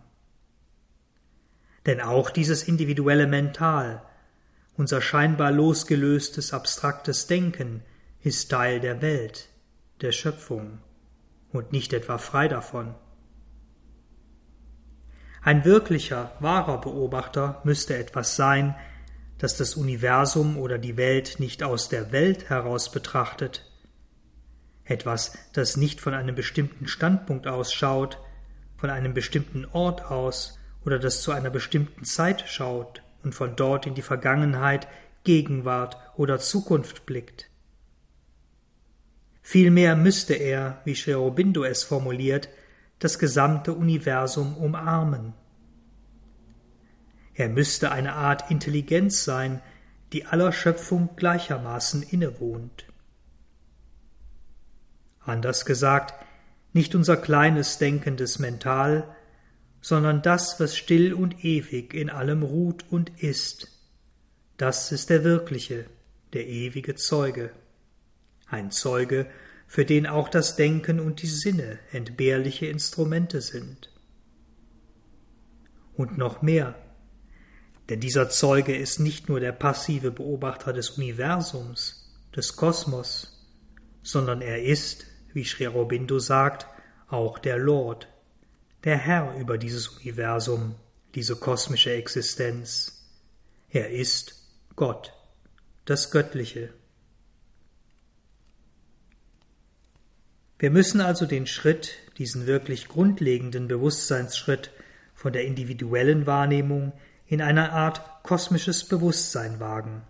Denn 1.85 2.01
auch 2.01 2.29
dieses 2.29 2.63
individuelle 2.63 3.27
Mental, 3.27 4.01
unser 4.75 5.01
scheinbar 5.01 5.51
losgelöstes 5.51 6.53
abstraktes 6.53 7.27
Denken, 7.27 7.83
ist 8.21 8.49
Teil 8.49 8.79
der 8.79 9.01
Welt, 9.01 9.49
der 10.01 10.11
Schöpfung 10.11 10.79
und 11.51 11.71
nicht 11.71 11.93
etwa 11.93 12.17
frei 12.17 12.47
davon. 12.47 12.95
Ein 15.41 15.63
wirklicher, 15.63 16.31
wahrer 16.39 16.81
Beobachter 16.81 17.61
müsste 17.63 17.95
etwas 17.95 18.35
sein, 18.35 18.75
das 19.37 19.57
das 19.57 19.75
Universum 19.75 20.57
oder 20.57 20.79
die 20.79 20.97
Welt 20.97 21.39
nicht 21.39 21.61
aus 21.61 21.87
der 21.87 22.11
Welt 22.11 22.49
heraus 22.49 22.91
betrachtet, 22.91 23.63
etwas, 24.85 25.37
das 25.53 25.77
nicht 25.77 26.01
von 26.01 26.13
einem 26.13 26.35
bestimmten 26.35 26.87
Standpunkt 26.87 27.47
ausschaut, 27.47 28.17
von 28.77 28.89
einem 28.89 29.13
bestimmten 29.13 29.65
Ort 29.65 30.05
aus 30.05 30.59
oder 30.85 30.99
das 30.99 31.21
zu 31.21 31.31
einer 31.31 31.49
bestimmten 31.49 32.05
Zeit 32.05 32.45
schaut 32.47 33.01
und 33.23 33.33
von 33.33 33.55
dort 33.55 33.87
in 33.87 33.95
die 33.95 34.01
Vergangenheit, 34.01 34.87
Gegenwart 35.23 35.97
oder 36.15 36.39
Zukunft 36.39 37.05
blickt. 37.05 37.49
Vielmehr 39.41 39.95
müsste 39.95 40.35
er, 40.35 40.81
wie 40.85 40.95
Sri 40.95 41.13
Aurobindo 41.15 41.63
es 41.63 41.83
formuliert, 41.83 42.49
das 42.99 43.19
gesamte 43.19 43.73
Universum 43.73 44.55
umarmen. 44.57 45.33
Er 47.33 47.49
müsste 47.49 47.91
eine 47.91 48.13
Art 48.13 48.49
Intelligenz 48.49 49.23
sein, 49.23 49.61
die 50.13 50.25
aller 50.25 50.51
Schöpfung 50.51 51.15
gleichermaßen 51.15 52.03
innewohnt. 52.03 52.85
Anders 55.19 55.65
gesagt, 55.65 56.13
nicht 56.73 56.95
unser 56.95 57.17
kleines 57.17 57.77
denkendes 57.77 58.39
Mental, 58.39 59.14
sondern 59.85 60.23
das, 60.23 60.59
was 60.59 60.75
still 60.75 61.13
und 61.13 61.45
ewig 61.45 61.93
in 61.93 62.09
allem 62.09 62.41
ruht 62.41 62.85
und 62.89 63.21
ist. 63.21 63.67
Das 64.57 64.91
ist 64.91 65.11
der 65.11 65.23
wirkliche, 65.23 65.85
der 66.33 66.47
ewige 66.47 66.95
Zeuge. 66.95 67.51
Ein 68.47 68.71
Zeuge, 68.71 69.27
für 69.67 69.85
den 69.85 70.07
auch 70.07 70.27
das 70.27 70.55
Denken 70.55 70.99
und 70.99 71.21
die 71.21 71.27
Sinne 71.27 71.77
entbehrliche 71.91 72.65
Instrumente 72.65 73.41
sind. 73.41 73.91
Und 75.93 76.17
noch 76.17 76.41
mehr, 76.41 76.73
denn 77.87 77.99
dieser 77.99 78.27
Zeuge 78.31 78.75
ist 78.75 78.99
nicht 78.99 79.29
nur 79.29 79.39
der 79.39 79.51
passive 79.51 80.09
Beobachter 80.09 80.73
des 80.73 80.89
Universums, 80.97 82.11
des 82.35 82.55
Kosmos, 82.55 83.47
sondern 84.01 84.41
er 84.41 84.63
ist, 84.63 85.05
wie 85.33 85.45
Sri 85.45 85.67
Aurobindo 85.67 86.17
sagt, 86.17 86.65
auch 87.07 87.37
der 87.37 87.59
Lord, 87.59 88.07
der 88.85 88.97
Herr 88.99 89.35
über 89.37 89.57
dieses 89.57 89.87
Universum, 89.87 90.75
diese 91.15 91.35
kosmische 91.35 91.91
Existenz. 91.91 93.03
Er 93.69 93.89
ist 93.89 94.35
Gott, 94.75 95.11
das 95.85 96.11
Göttliche. 96.11 96.71
Wir 100.59 100.69
müssen 100.69 101.01
also 101.01 101.25
den 101.25 101.47
Schritt, 101.47 101.95
diesen 102.17 102.45
wirklich 102.45 102.87
grundlegenden 102.87 103.67
Bewusstseinsschritt 103.67 104.69
von 105.15 105.33
der 105.33 105.45
individuellen 105.45 106.27
Wahrnehmung 106.27 106.93
in 107.25 107.41
eine 107.41 107.71
Art 107.71 108.23
kosmisches 108.23 108.87
Bewusstsein 108.87 109.59
wagen. 109.59 110.03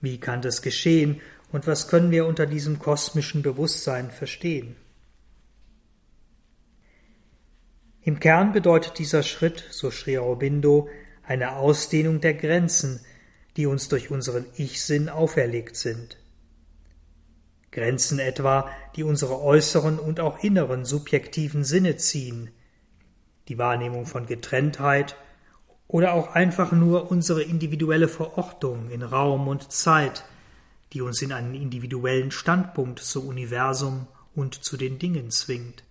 Wie 0.00 0.20
kann 0.20 0.42
das 0.42 0.62
geschehen 0.62 1.20
und 1.50 1.66
was 1.66 1.88
können 1.88 2.12
wir 2.12 2.24
unter 2.26 2.46
diesem 2.46 2.78
kosmischen 2.78 3.42
Bewusstsein 3.42 4.12
verstehen? 4.12 4.76
Im 8.08 8.20
Kern 8.20 8.54
bedeutet 8.54 8.98
dieser 8.98 9.22
Schritt, 9.22 9.66
so 9.68 9.90
Sri 9.90 10.16
Aurobindo, 10.16 10.88
eine 11.24 11.56
Ausdehnung 11.56 12.22
der 12.22 12.32
Grenzen, 12.32 13.00
die 13.58 13.66
uns 13.66 13.90
durch 13.90 14.10
unseren 14.10 14.46
Ich-Sinn 14.56 15.10
auferlegt 15.10 15.76
sind. 15.76 16.16
Grenzen 17.70 18.18
etwa, 18.18 18.70
die 18.96 19.04
unsere 19.04 19.42
äußeren 19.42 19.98
und 19.98 20.20
auch 20.20 20.42
inneren 20.42 20.86
subjektiven 20.86 21.64
Sinne 21.64 21.98
ziehen, 21.98 22.48
die 23.48 23.58
Wahrnehmung 23.58 24.06
von 24.06 24.24
Getrenntheit 24.24 25.14
oder 25.86 26.14
auch 26.14 26.34
einfach 26.34 26.72
nur 26.72 27.10
unsere 27.10 27.42
individuelle 27.42 28.08
Verortung 28.08 28.88
in 28.88 29.02
Raum 29.02 29.48
und 29.48 29.70
Zeit, 29.70 30.24
die 30.94 31.02
uns 31.02 31.20
in 31.20 31.30
einen 31.30 31.54
individuellen 31.54 32.30
Standpunkt 32.30 33.00
zum 33.00 33.28
Universum 33.28 34.06
und 34.34 34.54
zu 34.54 34.78
den 34.78 34.98
Dingen 34.98 35.30
zwingt. 35.30 35.84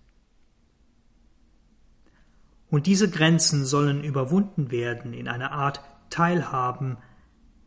Und 2.70 2.86
diese 2.86 3.08
Grenzen 3.08 3.64
sollen 3.64 4.04
überwunden 4.04 4.70
werden 4.70 5.12
in 5.14 5.28
eine 5.28 5.52
Art 5.52 5.80
Teilhaben, 6.10 6.98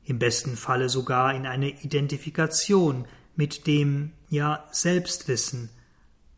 im 0.04 0.20
besten 0.20 0.56
Falle 0.56 0.90
sogar 0.90 1.34
in 1.34 1.46
eine 1.46 1.70
Identifikation 1.82 3.08
mit 3.36 3.68
dem, 3.68 4.12
ja, 4.30 4.68
Selbstwissen, 4.72 5.70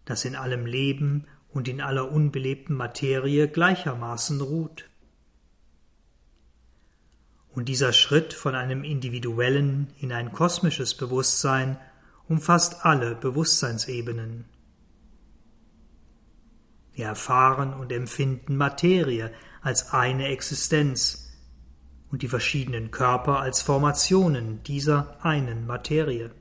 das 0.06 0.26
in 0.26 0.36
allem 0.36 0.65
Leben 0.65 1.28
und 1.49 1.67
in 1.67 1.82
aller 1.82 2.12
unbelebten 2.12 2.76
Materie 2.76 3.47
gleichermaßen 3.47 4.41
ruht. 4.41 4.89
Und 7.54 7.69
dieser 7.69 7.93
Schritt 7.93 8.34
von 8.34 8.56
einem 8.56 8.84
individuellen 8.84 9.88
in 9.99 10.12
ein 10.12 10.32
kosmisches 10.32 10.95
Bewusstsein 10.95 11.78
umfasst 12.28 12.86
alle 12.86 13.15
Bewusstseinsebenen. 13.15 14.45
Wir 16.94 17.06
erfahren 17.06 17.74
und 17.74 17.92
empfinden 17.92 18.56
Materie 18.56 19.32
als 19.62 19.94
eine 19.94 20.28
Existenz 20.28 21.32
und 22.12 22.22
die 22.22 22.28
verschiedenen 22.28 22.92
Körper 22.92 23.40
als 23.40 23.62
Formationen 23.62 24.62
dieser 24.64 25.18
einen 25.26 25.66
Materie. 25.66 26.32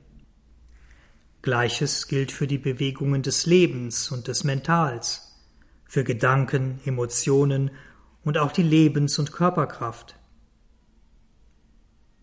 Gleiches 1.41 2.07
gilt 2.07 2.31
für 2.31 2.47
die 2.47 2.59
Bewegungen 2.59 3.23
des 3.23 3.45
Lebens 3.45 4.11
und 4.11 4.27
des 4.27 4.43
Mentals, 4.43 5.35
für 5.85 6.03
Gedanken, 6.03 6.79
Emotionen 6.85 7.71
und 8.23 8.37
auch 8.37 8.51
die 8.51 8.63
Lebens- 8.63 9.19
und 9.19 9.31
Körperkraft. 9.31 10.15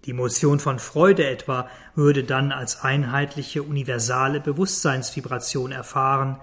Die 0.05 0.12
Emotion 0.12 0.61
von 0.61 0.79
Freude 0.79 1.27
etwa 1.27 1.69
würde 1.95 2.25
dann 2.25 2.53
als 2.53 2.83
einheitliche 2.83 3.62
universale 3.62 4.40
Bewusstseinsvibration 4.40 5.73
erfahren, 5.73 6.40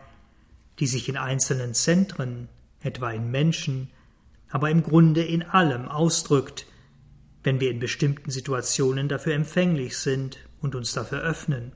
die 0.79 0.87
sich 0.87 1.09
in 1.09 1.17
einzelnen 1.17 1.73
Zentren, 1.73 2.49
etwa 2.81 3.11
in 3.11 3.31
Menschen, 3.31 3.89
aber 4.49 4.69
im 4.69 4.83
Grunde 4.83 5.23
in 5.23 5.43
allem 5.43 5.87
ausdrückt, 5.87 6.65
wenn 7.43 7.59
wir 7.59 7.71
in 7.71 7.79
bestimmten 7.79 8.31
Situationen 8.31 9.07
dafür 9.09 9.33
empfänglich 9.33 9.97
sind 9.97 10.37
und 10.61 10.75
uns 10.75 10.93
dafür 10.93 11.21
öffnen. 11.21 11.71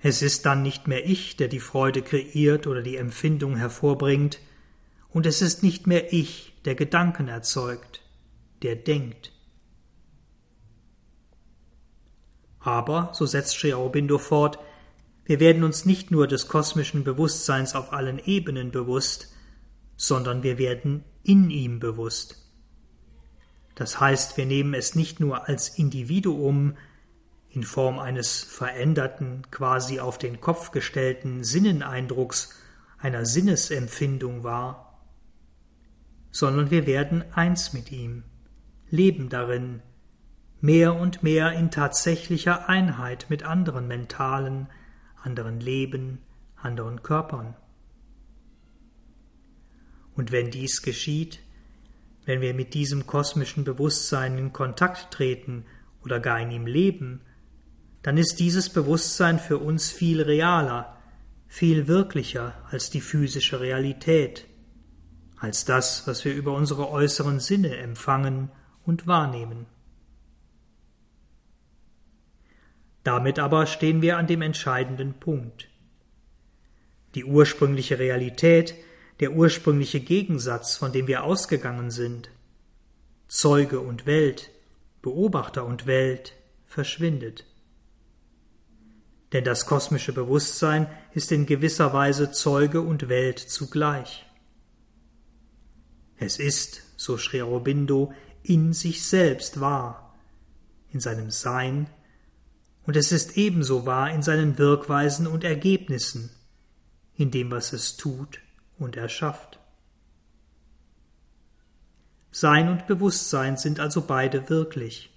Es 0.00 0.22
ist 0.22 0.46
dann 0.46 0.62
nicht 0.62 0.88
mehr 0.88 1.08
ich, 1.08 1.36
der 1.36 1.48
die 1.48 1.60
Freude 1.60 2.02
kreiert 2.02 2.66
oder 2.66 2.82
die 2.82 2.96
Empfindung 2.96 3.56
hervorbringt, 3.56 4.40
und 5.10 5.26
es 5.26 5.42
ist 5.42 5.62
nicht 5.62 5.86
mehr 5.86 6.12
ich, 6.12 6.54
der 6.64 6.74
Gedanken 6.74 7.28
erzeugt, 7.28 8.02
der 8.62 8.76
denkt. 8.76 9.32
Aber, 12.60 13.10
so 13.12 13.26
setzt 13.26 13.58
Sri 13.58 13.74
Aurobindo 13.74 14.18
fort, 14.18 14.58
wir 15.24 15.40
werden 15.40 15.64
uns 15.64 15.84
nicht 15.84 16.10
nur 16.10 16.26
des 16.26 16.48
kosmischen 16.48 17.04
Bewusstseins 17.04 17.74
auf 17.74 17.92
allen 17.92 18.18
Ebenen 18.18 18.70
bewusst, 18.70 19.34
sondern 19.96 20.42
wir 20.42 20.58
werden 20.58 21.04
in 21.22 21.50
ihm 21.50 21.78
bewusst. 21.78 22.38
Das 23.74 24.00
heißt, 24.00 24.36
wir 24.36 24.46
nehmen 24.46 24.74
es 24.74 24.94
nicht 24.94 25.20
nur 25.20 25.48
als 25.48 25.68
Individuum, 25.68 26.76
in 27.48 27.64
Form 27.64 27.98
eines 27.98 28.42
veränderten, 28.42 29.42
quasi 29.50 30.00
auf 30.00 30.18
den 30.18 30.40
Kopf 30.40 30.70
gestellten 30.70 31.44
Sinneneindrucks, 31.44 32.58
einer 32.98 33.26
Sinnesempfindung 33.26 34.42
wahr, 34.42 35.04
sondern 36.30 36.70
wir 36.70 36.86
werden 36.86 37.24
eins 37.32 37.72
mit 37.72 37.92
ihm, 37.92 38.24
leben 38.88 39.28
darin, 39.28 39.82
mehr 40.60 40.94
und 40.94 41.22
mehr 41.22 41.52
in 41.52 41.70
tatsächlicher 41.70 42.68
Einheit 42.68 43.26
mit 43.28 43.42
anderen 43.42 43.86
mentalen, 43.86 44.68
anderen 45.22 45.60
Leben, 45.60 46.18
anderen 46.56 47.02
Körpern. 47.02 47.54
Und 50.14 50.30
wenn 50.32 50.50
dies 50.50 50.82
geschieht, 50.82 51.40
wenn 52.24 52.40
wir 52.40 52.54
mit 52.54 52.74
diesem 52.74 53.06
kosmischen 53.06 53.64
Bewusstsein 53.64 54.38
in 54.38 54.52
Kontakt 54.52 55.10
treten 55.10 55.64
oder 56.04 56.20
gar 56.20 56.40
in 56.40 56.50
ihm 56.50 56.66
leben, 56.66 57.20
dann 58.02 58.16
ist 58.16 58.40
dieses 58.40 58.68
Bewusstsein 58.68 59.38
für 59.38 59.58
uns 59.58 59.90
viel 59.90 60.20
realer, 60.20 60.96
viel 61.46 61.86
wirklicher 61.86 62.54
als 62.70 62.90
die 62.90 63.00
physische 63.00 63.60
Realität, 63.60 64.46
als 65.38 65.64
das, 65.64 66.06
was 66.06 66.24
wir 66.24 66.34
über 66.34 66.54
unsere 66.54 66.90
äußeren 66.90 67.40
Sinne 67.40 67.76
empfangen 67.76 68.50
und 68.84 69.06
wahrnehmen. 69.06 69.66
Damit 73.04 73.38
aber 73.38 73.66
stehen 73.66 74.02
wir 74.02 74.16
an 74.16 74.26
dem 74.26 74.42
entscheidenden 74.42 75.14
Punkt. 75.14 75.68
Die 77.14 77.24
ursprüngliche 77.24 77.98
Realität, 77.98 78.74
der 79.20 79.32
ursprüngliche 79.32 80.00
Gegensatz, 80.00 80.76
von 80.76 80.92
dem 80.92 81.06
wir 81.06 81.24
ausgegangen 81.24 81.90
sind, 81.90 82.30
Zeuge 83.28 83.80
und 83.80 84.06
Welt, 84.06 84.50
Beobachter 85.02 85.64
und 85.64 85.86
Welt, 85.86 86.34
verschwindet. 86.66 87.44
Denn 89.32 89.44
das 89.44 89.66
kosmische 89.66 90.12
Bewusstsein 90.12 90.86
ist 91.14 91.32
in 91.32 91.46
gewisser 91.46 91.92
Weise 91.92 92.32
Zeuge 92.32 92.82
und 92.82 93.08
Welt 93.08 93.38
zugleich. 93.38 94.26
Es 96.16 96.38
ist, 96.38 96.82
so 96.96 97.16
Sri 97.16 97.42
Aurobindo, 97.42 98.12
in 98.42 98.72
sich 98.72 99.04
selbst 99.04 99.60
wahr, 99.60 100.18
in 100.90 101.00
seinem 101.00 101.30
Sein, 101.30 101.88
und 102.84 102.96
es 102.96 103.12
ist 103.12 103.36
ebenso 103.36 103.86
wahr 103.86 104.10
in 104.10 104.22
seinen 104.22 104.58
Wirkweisen 104.58 105.26
und 105.26 105.44
Ergebnissen, 105.44 106.30
in 107.14 107.30
dem, 107.30 107.50
was 107.50 107.72
es 107.72 107.96
tut 107.96 108.40
und 108.78 108.96
erschafft. 108.96 109.60
Sein 112.30 112.68
und 112.68 112.86
Bewusstsein 112.86 113.56
sind 113.56 113.78
also 113.78 114.02
beide 114.02 114.48
wirklich, 114.48 115.12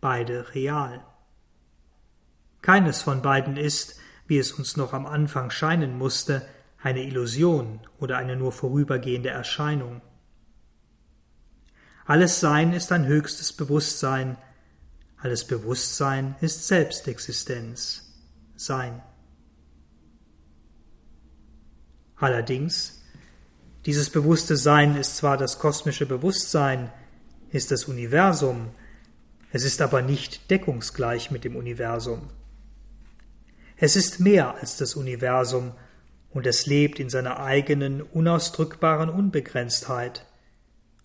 beide 0.00 0.54
real. 0.54 1.04
Keines 2.62 3.02
von 3.02 3.22
beiden 3.22 3.56
ist, 3.56 3.98
wie 4.26 4.38
es 4.38 4.52
uns 4.52 4.76
noch 4.76 4.92
am 4.92 5.06
Anfang 5.06 5.50
scheinen 5.50 5.98
musste, 5.98 6.46
eine 6.82 7.02
Illusion 7.02 7.80
oder 7.98 8.16
eine 8.16 8.36
nur 8.36 8.52
vorübergehende 8.52 9.30
Erscheinung. 9.30 10.00
Alles 12.06 12.40
Sein 12.40 12.72
ist 12.72 12.92
ein 12.92 13.06
höchstes 13.06 13.52
Bewusstsein, 13.52 14.36
alles 15.22 15.44
Bewusstsein 15.44 16.34
ist 16.40 16.66
Selbstexistenz, 16.66 18.06
Sein. 18.56 19.02
Allerdings, 22.16 23.02
dieses 23.86 24.10
bewusste 24.10 24.56
Sein 24.56 24.96
ist 24.96 25.16
zwar 25.16 25.36
das 25.36 25.58
kosmische 25.58 26.06
Bewusstsein, 26.06 26.90
ist 27.50 27.70
das 27.70 27.84
Universum, 27.84 28.70
es 29.52 29.64
ist 29.64 29.82
aber 29.82 30.00
nicht 30.02 30.50
deckungsgleich 30.50 31.30
mit 31.30 31.44
dem 31.44 31.56
Universum. 31.56 32.30
Es 33.76 33.96
ist 33.96 34.20
mehr 34.20 34.54
als 34.54 34.76
das 34.76 34.94
Universum 34.94 35.72
und 36.30 36.46
es 36.46 36.66
lebt 36.66 37.00
in 37.00 37.10
seiner 37.10 37.40
eigenen, 37.40 38.02
unausdrückbaren 38.02 39.08
Unbegrenztheit 39.08 40.26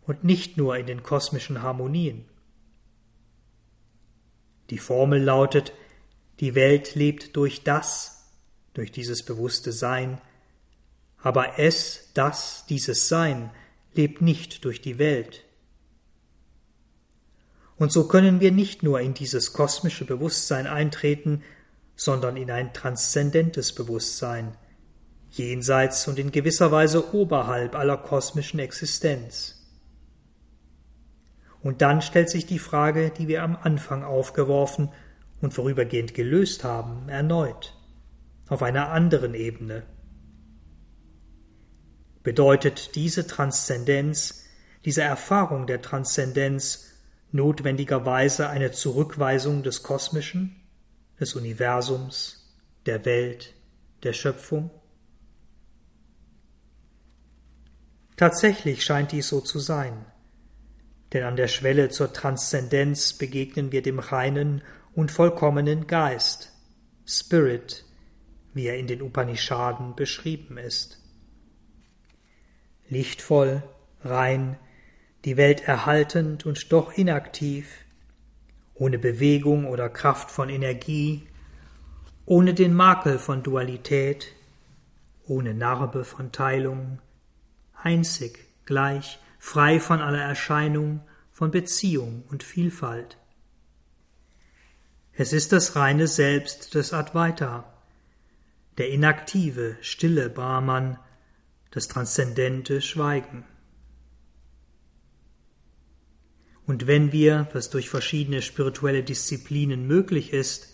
und 0.06 0.24
nicht 0.24 0.58
nur 0.58 0.78
in 0.78 0.86
den 0.86 1.04
kosmischen 1.04 1.62
Harmonien. 1.62 2.26
Die 4.70 4.78
Formel 4.78 5.22
lautet, 5.22 5.74
die 6.40 6.56
Welt 6.56 6.96
lebt 6.96 7.36
durch 7.36 7.64
das, 7.64 8.32
durch 8.74 8.92
dieses 8.92 9.24
bewusste 9.24 9.72
Sein, 9.72 10.20
aber 11.18 11.58
es, 11.60 12.10
das, 12.14 12.66
dieses 12.68 13.08
Sein 13.08 13.52
lebt 13.94 14.22
nicht 14.22 14.66
durch 14.66 14.82
die 14.82 15.00
Welt. 15.00 15.44
Und 17.78 17.92
so 17.92 18.08
können 18.08 18.40
wir 18.40 18.52
nicht 18.52 18.84
nur 18.84 19.02
in 19.02 19.14
dieses 19.14 19.54
kosmische 19.54 20.06
Bewusstsein 20.06 20.68
eintreten, 20.68 21.44
sondern 21.96 22.38
in 22.38 22.52
ein 22.52 22.74
transzendentes 22.74 23.74
Bewusstsein, 23.74 24.56
jenseits 25.32 26.08
und 26.08 26.20
in 26.20 26.32
gewisser 26.32 26.72
Weise 26.72 27.14
oberhalb 27.14 27.76
aller 27.76 27.98
kosmischen 27.98 28.60
Existenz. 28.60 29.55
Und 31.66 31.82
dann 31.82 32.04
stellt 32.04 32.30
sich 32.30 32.46
die 32.46 32.60
Frage, 32.60 33.10
die 33.10 33.28
wir 33.28 33.42
am 33.42 33.56
Anfang 33.56 34.04
aufgeworfen 34.04 34.90
und 35.42 35.56
vorübergehend 35.56 36.14
gelöst 36.14 36.64
haben, 36.64 37.10
erneut, 37.10 37.76
auf 38.48 38.62
einer 38.62 38.92
anderen 38.92 39.34
Ebene. 39.34 39.82
Bedeutet 42.22 42.94
diese 42.94 43.26
Transzendenz, 43.26 44.44
diese 44.86 45.02
Erfahrung 45.02 45.66
der 45.66 45.82
Transzendenz 45.82 46.92
notwendigerweise 47.32 48.48
eine 48.48 48.72
Zurückweisung 48.72 49.64
des 49.64 49.82
Kosmischen? 49.82 50.62
des 51.20 51.34
Universums, 51.34 52.54
der 52.86 53.06
Welt, 53.06 53.54
der 54.04 54.14
Schöpfung? 54.14 54.70
Tatsächlich 58.18 58.84
scheint 58.84 59.14
dies 59.14 59.30
so 59.30 59.42
zu 59.42 59.60
sein, 59.60 60.06
denn 61.16 61.24
an 61.24 61.38
der 61.38 61.48
Schwelle 61.48 61.88
zur 61.88 62.12
Transzendenz 62.12 63.14
begegnen 63.14 63.72
wir 63.72 63.82
dem 63.82 64.00
reinen 64.00 64.62
und 64.94 65.12
vollkommenen 65.12 65.88
Geist, 65.88 66.52
Spirit, 67.06 67.86
wie 68.54 68.68
er 68.68 68.78
in 68.78 68.88
den 68.88 69.02
Upanishaden 69.02 69.96
beschrieben 69.96 70.58
ist. 70.58 71.00
Lichtvoll, 72.90 73.64
rein, 74.04 74.58
die 75.24 75.38
Welt 75.38 75.62
erhaltend 75.66 76.46
und 76.46 76.74
doch 76.74 76.92
inaktiv, 76.92 77.86
ohne 78.74 79.00
Bewegung 79.00 79.68
oder 79.68 79.88
Kraft 79.88 80.30
von 80.30 80.50
Energie, 80.50 81.26
ohne 82.26 82.54
den 82.54 82.74
Makel 82.74 83.20
von 83.20 83.42
Dualität, 83.42 84.34
ohne 85.26 85.54
Narbe 85.54 86.04
von 86.04 86.34
Teilung, 86.34 87.00
einzig, 87.74 88.38
gleich, 88.66 89.18
frei 89.46 89.80
von 89.80 90.02
aller 90.02 90.24
Erscheinung, 90.24 91.02
von 91.32 91.52
Beziehung 91.52 92.24
und 92.30 92.42
Vielfalt. 92.42 93.20
Es 95.14 95.34
ist 95.34 95.52
das 95.52 95.76
reine 95.76 96.08
Selbst 96.08 96.74
des 96.74 96.94
Advaita, 96.94 97.72
der 98.80 98.90
inaktive, 98.90 99.78
stille 99.82 100.32
Brahman, 100.32 100.98
das 101.70 101.88
transzendente 101.88 102.82
Schweigen. 102.82 103.46
Und 106.66 106.88
wenn 106.88 107.12
wir, 107.12 107.48
was 107.54 107.70
durch 107.70 107.88
verschiedene 107.88 108.42
spirituelle 108.42 109.04
Disziplinen 109.04 109.86
möglich 109.86 110.34
ist, 110.34 110.74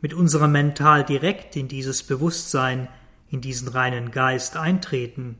mit 0.00 0.14
unserem 0.14 0.52
Mental 0.52 1.04
direkt 1.04 1.56
in 1.56 1.66
dieses 1.66 2.04
Bewusstsein, 2.04 2.88
in 3.28 3.40
diesen 3.40 3.66
reinen 3.66 4.12
Geist 4.12 4.56
eintreten, 4.56 5.36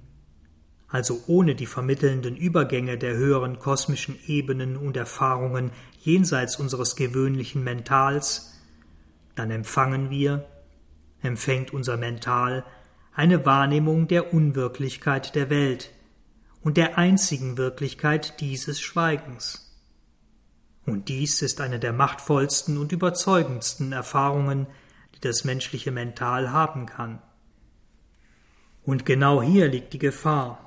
also 0.95 1.25
ohne 1.27 1.57
die 1.57 1.67
vermittelnden 1.67 2.37
Übergänge 2.37 2.97
der 2.97 3.17
höheren 3.17 3.59
kosmischen 3.59 4.17
Ebenen 4.29 4.77
und 4.77 4.97
Erfahrungen 4.97 5.73
jenseits 5.99 6.55
unseres 6.55 6.95
gewöhnlichen 6.95 7.65
Mentals, 7.65 8.53
dann 9.35 9.51
empfangen 9.51 10.09
wir, 10.11 10.47
empfängt 11.21 11.73
unser 11.73 11.97
Mental, 11.97 12.65
eine 13.13 13.45
Wahrnehmung 13.45 14.07
der 14.07 14.33
Unwirklichkeit 14.33 15.35
der 15.35 15.51
Welt 15.51 15.91
und 16.63 16.77
der 16.77 16.97
einzigen 16.97 17.59
Wirklichkeit 17.59 18.41
dieses 18.41 18.81
Schweigens. 18.81 19.77
Und 20.87 21.09
dies 21.09 21.43
ist 21.43 21.61
eine 21.61 21.81
der 21.81 21.93
machtvollsten 21.93 22.79
und 22.79 22.93
überzeugendsten 22.93 23.91
Erfahrungen, 23.91 24.69
die 25.17 25.21
das 25.21 25.43
menschliche 25.43 25.91
Mental 25.91 26.53
haben 26.53 26.87
kann. 26.87 27.21
Und 28.85 29.05
genau 29.05 29.43
hier 29.43 29.67
liegt 29.67 29.93
die 29.93 29.99
Gefahr. 29.99 30.64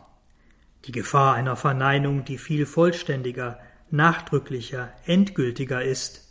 Die 0.87 0.93
Gefahr 0.93 1.35
einer 1.35 1.57
Verneinung, 1.57 2.23
die 2.23 2.37
viel 2.37 2.65
vollständiger, 2.65 3.59
nachdrücklicher, 3.91 4.93
endgültiger 5.05 5.83
ist 5.83 6.23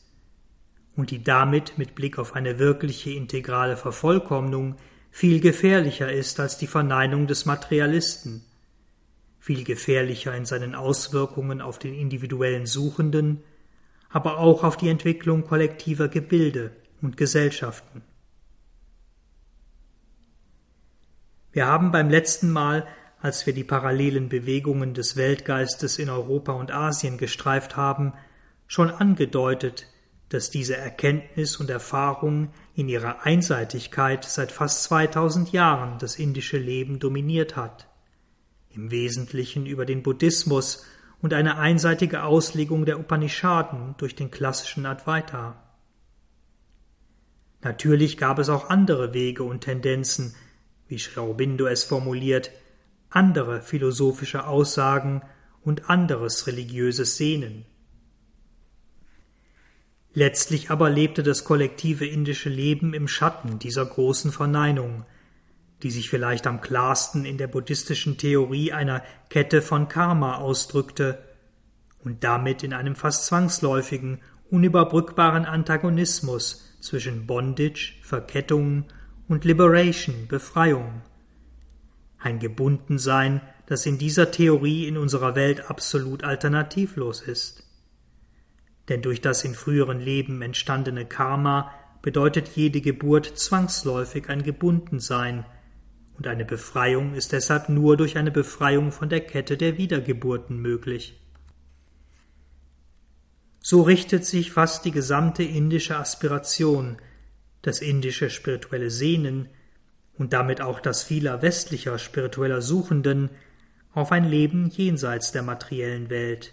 und 0.97 1.11
die 1.11 1.23
damit 1.23 1.77
mit 1.77 1.95
Blick 1.95 2.19
auf 2.19 2.35
eine 2.35 2.59
wirkliche 2.59 3.11
integrale 3.11 3.77
Vervollkommnung 3.77 4.77
viel 5.11 5.41
gefährlicher 5.41 6.11
ist 6.11 6.41
als 6.41 6.57
die 6.57 6.67
Verneinung 6.67 7.27
des 7.27 7.45
Materialisten, 7.45 8.45
viel 9.39 9.63
gefährlicher 9.63 10.35
in 10.35 10.47
seinen 10.47 10.75
Auswirkungen 10.75 11.61
auf 11.61 11.79
den 11.79 11.95
individuellen 11.95 12.67
Suchenden, 12.67 13.43
aber 14.09 14.39
auch 14.39 14.65
auf 14.65 14.79
die 14.79 14.89
Entwicklung 14.89 15.45
kollektiver 15.45 16.09
Gebilde 16.09 16.73
und 17.03 17.19
Gesellschaften. 17.19 18.03
Wir 21.53 21.67
haben 21.67 21.93
beim 21.93 22.11
letzten 22.11 22.51
Mal, 22.51 22.87
als 23.27 23.45
wir 23.45 23.53
die 23.53 23.65
parallelen 23.65 24.29
Bewegungen 24.29 24.95
des 24.95 25.17
Weltgeistes 25.17 25.99
in 25.99 26.11
Europa 26.11 26.53
und 26.53 26.71
Asien 26.71 27.19
gestreift 27.19 27.77
haben, 27.77 28.13
schon 28.69 28.89
angedeutet, 28.89 29.89
dass 30.29 30.51
diese 30.51 30.77
Erkenntnis 30.77 31.57
und 31.57 31.69
Erfahrung 31.69 32.53
in 32.77 32.89
ihrer 32.89 33.27
Einseitigkeit 33.27 34.23
seit 34.23 34.53
fast 34.53 34.85
2000 34.85 35.51
Jahren 35.51 35.99
das 35.99 36.21
indische 36.21 36.57
Leben 36.57 37.01
dominiert 37.01 37.57
hat, 37.57 37.89
im 38.71 38.93
Wesentlichen 38.93 39.67
über 39.67 39.87
den 39.87 40.05
Buddhismus 40.05 40.87
und 41.21 41.35
eine 41.35 41.59
einseitige 41.59 42.23
Auslegung 42.23 42.85
der 42.85 43.01
Upanishaden 43.01 43.97
durch 43.99 44.15
den 44.15 44.31
klassischen 44.31 44.87
Advaita. 44.87 45.61
Natürlich 47.61 48.19
gab 48.19 48.39
es 48.39 48.49
auch 48.49 48.71
andere 48.71 49.15
Wege 49.15 49.43
und 49.43 49.63
Tendenzen, 49.63 50.37
wie 50.87 51.01
Sri 51.01 51.19
Aurobindo 51.19 51.67
es 51.67 51.83
formuliert, 51.83 52.53
andere 53.17 53.63
philosophische 53.63 54.47
Aussagen 54.47 55.23
und 55.63 55.89
anderes 55.89 56.47
religiöses 56.47 57.17
Sehnen. 57.17 57.65
Letztlich 60.13 60.71
aber 60.71 60.91
lebte 60.91 61.23
das 61.23 61.45
kollektive 61.45 62.07
indische 62.07 62.51
Leben 62.51 62.95
im 62.95 63.09
Schatten 63.09 63.59
dieser 63.59 63.85
großen 63.85 64.33
Verneinung, 64.33 65.05
die 65.83 65.91
sich 65.91 66.11
vielleicht 66.11 66.47
am 66.47 66.61
klarsten 66.61 67.25
in 67.25 67.39
der 67.39 67.49
buddhistischen 67.49 68.19
Theorie 68.19 68.73
einer 68.73 69.03
Kette 69.31 69.63
von 69.63 69.89
Karma 69.89 70.37
ausdrückte 70.37 71.19
und 72.05 72.23
damit 72.23 72.63
in 72.63 72.73
einem 72.73 72.97
fast 72.97 73.27
zwangsläufigen, 73.27 74.21
unüberbrückbaren 74.51 75.47
Antagonismus 75.47 76.77
zwischen 76.81 77.27
Bondage, 77.27 77.95
Verkettung 78.03 78.85
und 79.27 79.45
Liberation, 79.45 80.29
Befreiung. 80.29 81.03
Ein 82.19 82.39
Gebundensein, 82.39 83.41
das 83.67 83.87
in 83.87 83.99
dieser 83.99 84.31
Theorie 84.31 84.87
in 84.87 84.97
unserer 84.97 85.35
Welt 85.35 85.71
absolut 85.71 86.25
alternativlos 86.25 87.21
ist. 87.21 87.65
Denn 88.89 89.03
durch 89.03 89.21
das 89.21 89.45
in 89.45 89.55
früheren 89.55 90.01
Leben 90.01 90.43
entstandene 90.43 91.05
Karma 91.05 91.73
bedeutet 92.03 92.49
jede 92.55 92.81
Geburt 92.81 93.39
zwangsläufig 93.39 94.29
ein 94.29 94.43
Gebundensein, 94.43 95.45
und 96.17 96.27
eine 96.27 96.47
Befreiung 96.47 97.15
ist 97.15 97.33
deshalb 97.33 97.69
nur 97.69 97.97
durch 97.99 98.17
eine 98.17 98.31
Befreiung 98.31 98.91
von 98.91 99.11
der 99.11 99.21
Kette 99.21 99.59
der 99.59 99.77
Wiedergeburten 99.77 100.59
möglich. 100.59 101.21
So 103.61 103.83
richtet 103.83 104.25
sich 104.25 104.53
fast 104.53 104.85
die 104.85 104.93
gesamte 104.93 105.43
indische 105.43 105.97
Aspiration, 105.97 106.97
das 107.63 107.81
indische 107.81 108.31
spirituelle 108.31 108.91
Sehnen 108.91 109.49
und 110.19 110.33
damit 110.33 110.61
auch 110.61 110.81
das 110.81 111.03
vieler 111.03 111.43
westlicher 111.43 111.99
spiritueller 111.99 112.63
Suchenden 112.63 113.31
auf 113.93 114.13
ein 114.13 114.25
Leben 114.25 114.69
jenseits 114.69 115.33
der 115.33 115.43
materiellen 115.43 116.11
Welt, 116.11 116.53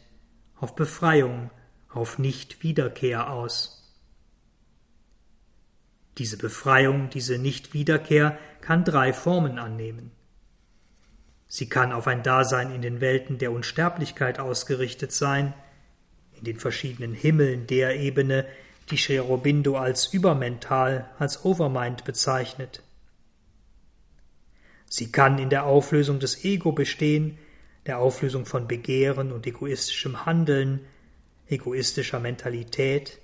auf 0.55 0.75
Befreiung, 0.75 1.51
auf 1.89 2.17
Nichtwiederkehr 2.17 3.29
aus. 3.29 3.79
Diese 6.17 6.37
Befreiung, 6.37 7.09
diese 7.09 7.37
Nichtwiederkehr 7.37 8.37
kann 8.61 8.83
drei 8.83 9.13
Formen 9.13 9.59
annehmen. 9.59 10.11
Sie 11.47 11.69
kann 11.69 11.91
auf 11.91 12.07
ein 12.07 12.23
Dasein 12.23 12.73
in 12.73 12.81
den 12.81 13.01
Welten 13.01 13.37
der 13.37 13.51
Unsterblichkeit 13.51 14.39
ausgerichtet 14.39 15.11
sein, 15.11 15.53
in 16.31 16.45
den 16.45 16.59
verschiedenen 16.59 17.13
Himmeln 17.13 17.67
der 17.67 17.99
Ebene, 17.99 18.45
die 18.89 18.97
Sri 18.97 19.19
Aurobindo 19.19 19.77
als 19.77 20.13
übermental, 20.13 21.09
als 21.19 21.45
Overmind 21.45 22.05
bezeichnet. 22.05 22.81
Sie 24.95 25.11
kann 25.11 25.39
in 25.39 25.49
der 25.49 25.65
Auflösung 25.65 26.19
des 26.19 26.45
Ego 26.45 26.71
bestehen, 26.71 27.39
der 27.87 27.97
Auflösung 27.97 28.45
von 28.45 28.67
Begehren 28.67 29.31
und 29.31 29.47
egoistischem 29.47 30.27
Handeln, 30.27 30.81
egoistischer 31.47 32.19
Mentalität, 32.19 33.19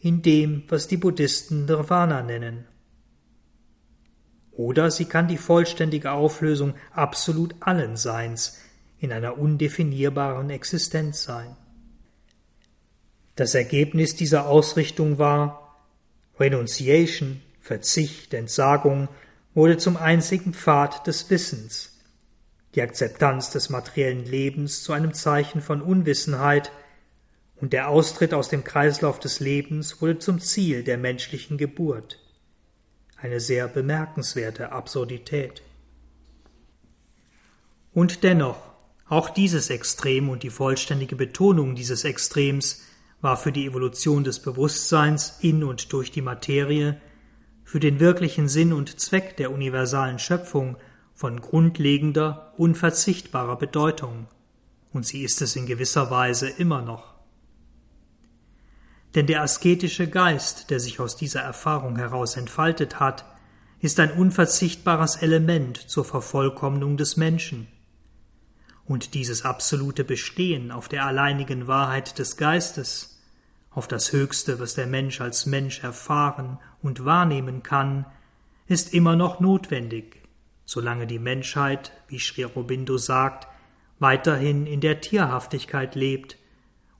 in 0.00 0.22
dem, 0.22 0.62
was 0.68 0.88
die 0.88 0.96
Buddhisten 0.96 1.66
Nirvana 1.66 2.22
nennen. 2.22 2.64
Oder 4.52 4.90
sie 4.90 5.04
kann 5.04 5.28
die 5.28 5.36
vollständige 5.36 6.12
Auflösung 6.12 6.72
absolut 6.90 7.54
allen 7.60 7.98
Seins 7.98 8.58
in 8.98 9.12
einer 9.12 9.36
undefinierbaren 9.36 10.48
Existenz 10.48 11.22
sein. 11.22 11.54
Das 13.36 13.54
Ergebnis 13.54 14.16
dieser 14.16 14.48
Ausrichtung 14.48 15.18
war 15.18 15.76
Renunciation, 16.38 17.42
Verzicht, 17.60 18.32
Entsagung 18.32 19.10
wurde 19.54 19.76
zum 19.76 19.96
einzigen 19.96 20.54
Pfad 20.54 21.06
des 21.06 21.28
Wissens, 21.30 21.98
die 22.74 22.82
Akzeptanz 22.82 23.50
des 23.50 23.68
materiellen 23.68 24.24
Lebens 24.24 24.82
zu 24.82 24.92
einem 24.92 25.12
Zeichen 25.12 25.60
von 25.60 25.82
Unwissenheit 25.82 26.70
und 27.56 27.72
der 27.72 27.88
Austritt 27.88 28.32
aus 28.32 28.48
dem 28.48 28.64
Kreislauf 28.64 29.18
des 29.18 29.40
Lebens 29.40 30.00
wurde 30.00 30.18
zum 30.18 30.40
Ziel 30.40 30.82
der 30.82 30.98
menschlichen 30.98 31.58
Geburt. 31.58 32.18
Eine 33.16 33.40
sehr 33.40 33.68
bemerkenswerte 33.68 34.72
Absurdität. 34.72 35.62
Und 37.92 38.22
dennoch, 38.22 38.56
auch 39.08 39.28
dieses 39.28 39.68
Extrem 39.68 40.28
und 40.28 40.44
die 40.44 40.50
vollständige 40.50 41.16
Betonung 41.16 41.74
dieses 41.74 42.04
Extrems 42.04 42.82
war 43.20 43.36
für 43.36 43.52
die 43.52 43.66
Evolution 43.66 44.24
des 44.24 44.40
Bewusstseins 44.40 45.38
in 45.40 45.64
und 45.64 45.92
durch 45.92 46.12
die 46.12 46.22
Materie, 46.22 47.00
für 47.70 47.78
den 47.78 48.00
wirklichen 48.00 48.48
Sinn 48.48 48.72
und 48.72 48.98
Zweck 48.98 49.36
der 49.36 49.52
universalen 49.52 50.18
Schöpfung 50.18 50.76
von 51.14 51.40
grundlegender, 51.40 52.52
unverzichtbarer 52.56 53.54
Bedeutung, 53.54 54.26
und 54.92 55.06
sie 55.06 55.22
ist 55.22 55.40
es 55.40 55.54
in 55.54 55.66
gewisser 55.66 56.10
Weise 56.10 56.48
immer 56.48 56.82
noch. 56.82 57.14
Denn 59.14 59.28
der 59.28 59.42
asketische 59.42 60.08
Geist, 60.08 60.70
der 60.70 60.80
sich 60.80 60.98
aus 60.98 61.14
dieser 61.14 61.42
Erfahrung 61.42 61.94
heraus 61.94 62.36
entfaltet 62.36 62.98
hat, 62.98 63.24
ist 63.78 64.00
ein 64.00 64.10
unverzichtbares 64.10 65.14
Element 65.22 65.76
zur 65.76 66.04
Vervollkommnung 66.04 66.96
des 66.96 67.16
Menschen. 67.16 67.68
Und 68.84 69.14
dieses 69.14 69.44
absolute 69.44 70.02
Bestehen 70.02 70.72
auf 70.72 70.88
der 70.88 71.06
alleinigen 71.06 71.68
Wahrheit 71.68 72.18
des 72.18 72.36
Geistes, 72.36 73.19
auf 73.70 73.86
das 73.86 74.12
Höchste, 74.12 74.58
was 74.58 74.74
der 74.74 74.86
Mensch 74.86 75.20
als 75.20 75.46
Mensch 75.46 75.82
erfahren 75.82 76.58
und 76.82 77.04
wahrnehmen 77.04 77.62
kann, 77.62 78.04
ist 78.66 78.92
immer 78.92 79.16
noch 79.16 79.40
notwendig, 79.40 80.22
solange 80.64 81.06
die 81.06 81.18
Menschheit, 81.18 81.92
wie 82.08 82.18
Sri 82.18 82.44
Aurobindo 82.44 82.98
sagt, 82.98 83.48
weiterhin 83.98 84.66
in 84.66 84.80
der 84.80 85.00
Tierhaftigkeit 85.00 85.94
lebt 85.94 86.36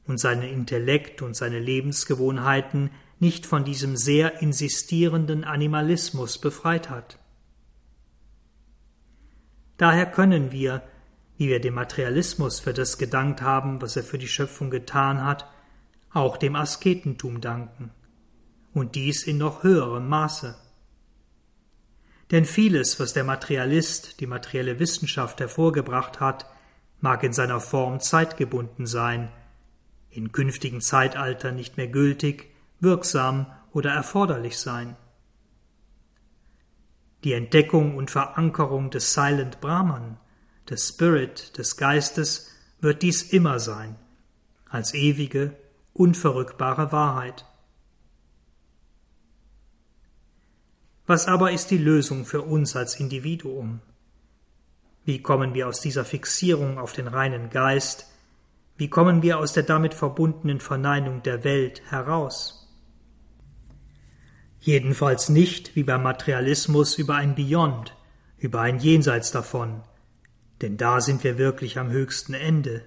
und 0.07 0.19
seinen 0.19 0.43
Intellekt 0.43 1.23
und 1.23 1.35
seine 1.35 1.59
Lebensgewohnheiten 1.59 2.91
nicht 3.19 3.47
von 3.47 3.65
diesem 3.65 3.97
sehr 3.97 4.41
insistierenden 4.41 5.45
Animalismus 5.45 6.39
befreit 6.39 6.89
hat. 6.89 7.19
Daher 9.77 10.07
können 10.07 10.53
wir, 10.53 10.83
wie 11.37 11.49
wir 11.49 11.61
dem 11.61 11.75
Materialismus 11.75 12.61
für 12.61 12.73
das 12.75 12.99
gedankt 12.99 13.41
haben, 13.41 13.81
was 13.81 13.97
er 13.97 14.03
für 14.03 14.19
die 14.19 14.29
Schöpfung 14.29 14.71
getan 14.71 15.25
hat, 15.25 15.47
auch 16.13 16.37
dem 16.37 16.57
Asketentum 16.57 17.41
danken, 17.41 17.91
und 18.73 18.95
dies 18.95 19.23
in 19.25 19.39
noch 19.39 19.63
höherem 19.63 20.09
Maße. 20.09 20.57
Denn 22.31 22.45
vieles, 22.45 23.01
was 23.01 23.13
der 23.13 23.25
Materialist, 23.25 24.21
die 24.21 24.27
materielle 24.27 24.79
Wissenschaft 24.79 25.41
hervorgebracht 25.41 26.21
hat, 26.21 26.47
mag 27.01 27.23
in 27.25 27.33
seiner 27.33 27.61
Form 27.61 28.01
zeitgebunden 28.01 28.87
sein, 28.87 29.31
in 30.11 30.33
künftigen 30.33 30.81
Zeitaltern 30.81 31.57
nicht 31.57 31.77
mehr 31.77 31.89
gültig, 31.89 32.51
wirksam 32.81 33.47
oder 33.73 33.91
erforderlich 33.93 34.59
sein. 34.59 34.97
Die 37.25 37.33
Entdeckung 37.33 37.97
und 37.97 38.11
Verankerung 38.11 38.91
des 38.91 39.13
Silent 39.13 39.61
Brahman, 39.61 40.19
des 40.69 40.89
Spirit, 40.89 41.59
des 41.59 41.77
Geistes, 41.77 42.51
wird 42.81 43.03
dies 43.03 43.23
immer 43.23 43.59
sein, 43.59 43.97
als 44.69 44.95
ewige, 44.95 45.57
unverrückbare 45.93 46.93
Wahrheit. 46.93 47.45
Was 51.07 51.27
aber 51.27 51.53
ist 51.53 51.71
die 51.71 51.79
Lösung 51.79 52.25
für 52.25 52.43
uns 52.43 52.77
als 52.77 53.01
Individuum? 53.01 53.81
Wie 55.05 55.23
kommen 55.23 55.55
wir 55.55 55.67
aus 55.67 55.81
dieser 55.81 56.05
Fixierung 56.05 56.79
auf 56.79 56.93
den 56.93 57.09
reinen 57.09 57.51
Geist 57.51 58.11
wie 58.81 58.89
kommen 58.89 59.21
wir 59.21 59.39
aus 59.39 59.53
der 59.53 59.65
damit 59.65 59.93
verbundenen 59.93 60.59
Verneinung 60.59 61.23
der 61.23 61.45
Welt 61.45 61.83
heraus? 61.91 62.67
Jedenfalls 64.59 65.29
nicht 65.29 65.77
wie 65.77 65.83
beim 65.83 66.03
Materialismus 66.03 66.97
über 66.97 67.17
ein 67.17 67.35
Beyond, 67.35 67.95
über 68.39 68.63
ein 68.63 68.79
Jenseits 68.79 69.33
davon, 69.33 69.83
denn 70.63 70.79
da 70.79 71.03
sind 71.03 71.25
wir 71.25 71.37
wirklich 71.37 71.79
am 71.79 71.91
höchsten 71.91 72.33
Ende. 72.33 72.87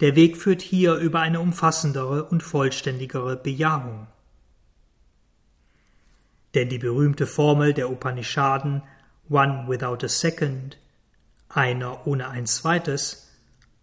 Der 0.00 0.14
Weg 0.14 0.36
führt 0.36 0.60
hier 0.60 0.94
über 0.96 1.20
eine 1.20 1.40
umfassendere 1.40 2.24
und 2.24 2.42
vollständigere 2.42 3.36
Bejahung. 3.36 4.06
Denn 6.54 6.68
die 6.68 6.78
berühmte 6.78 7.26
Formel 7.26 7.72
der 7.72 7.90
Upanishaden 7.90 8.82
One 9.28 9.64
without 9.68 10.04
a 10.04 10.08
second, 10.08 10.78
einer 11.48 12.06
ohne 12.06 12.28
ein 12.28 12.46
zweites, 12.46 13.30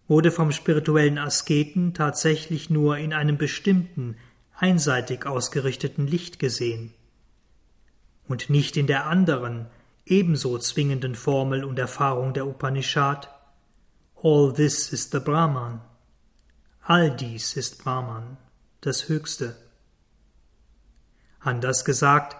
wurde 0.06 0.30
vom 0.30 0.52
spirituellen 0.52 1.18
Asketen 1.18 1.94
tatsächlich 1.94 2.70
nur 2.70 2.96
in 2.98 3.12
einem 3.12 3.36
bestimmten, 3.36 4.16
einseitig 4.56 5.26
ausgerichteten 5.26 6.06
Licht 6.06 6.38
gesehen 6.38 6.94
und 8.28 8.50
nicht 8.50 8.76
in 8.76 8.86
der 8.86 9.06
anderen, 9.06 9.66
ebenso 10.06 10.58
zwingenden 10.58 11.14
Formel 11.14 11.64
und 11.64 11.78
Erfahrung 11.78 12.34
der 12.34 12.46
Upanishad 12.46 13.28
All 14.22 14.52
this 14.52 14.92
is 14.92 15.10
the 15.10 15.18
Brahman. 15.18 15.80
All 16.86 17.10
dies 17.10 17.56
ist 17.56 17.82
Brahman, 17.82 18.36
das 18.80 19.08
Höchste. 19.08 19.56
Anders 21.40 21.84
gesagt, 21.84 22.36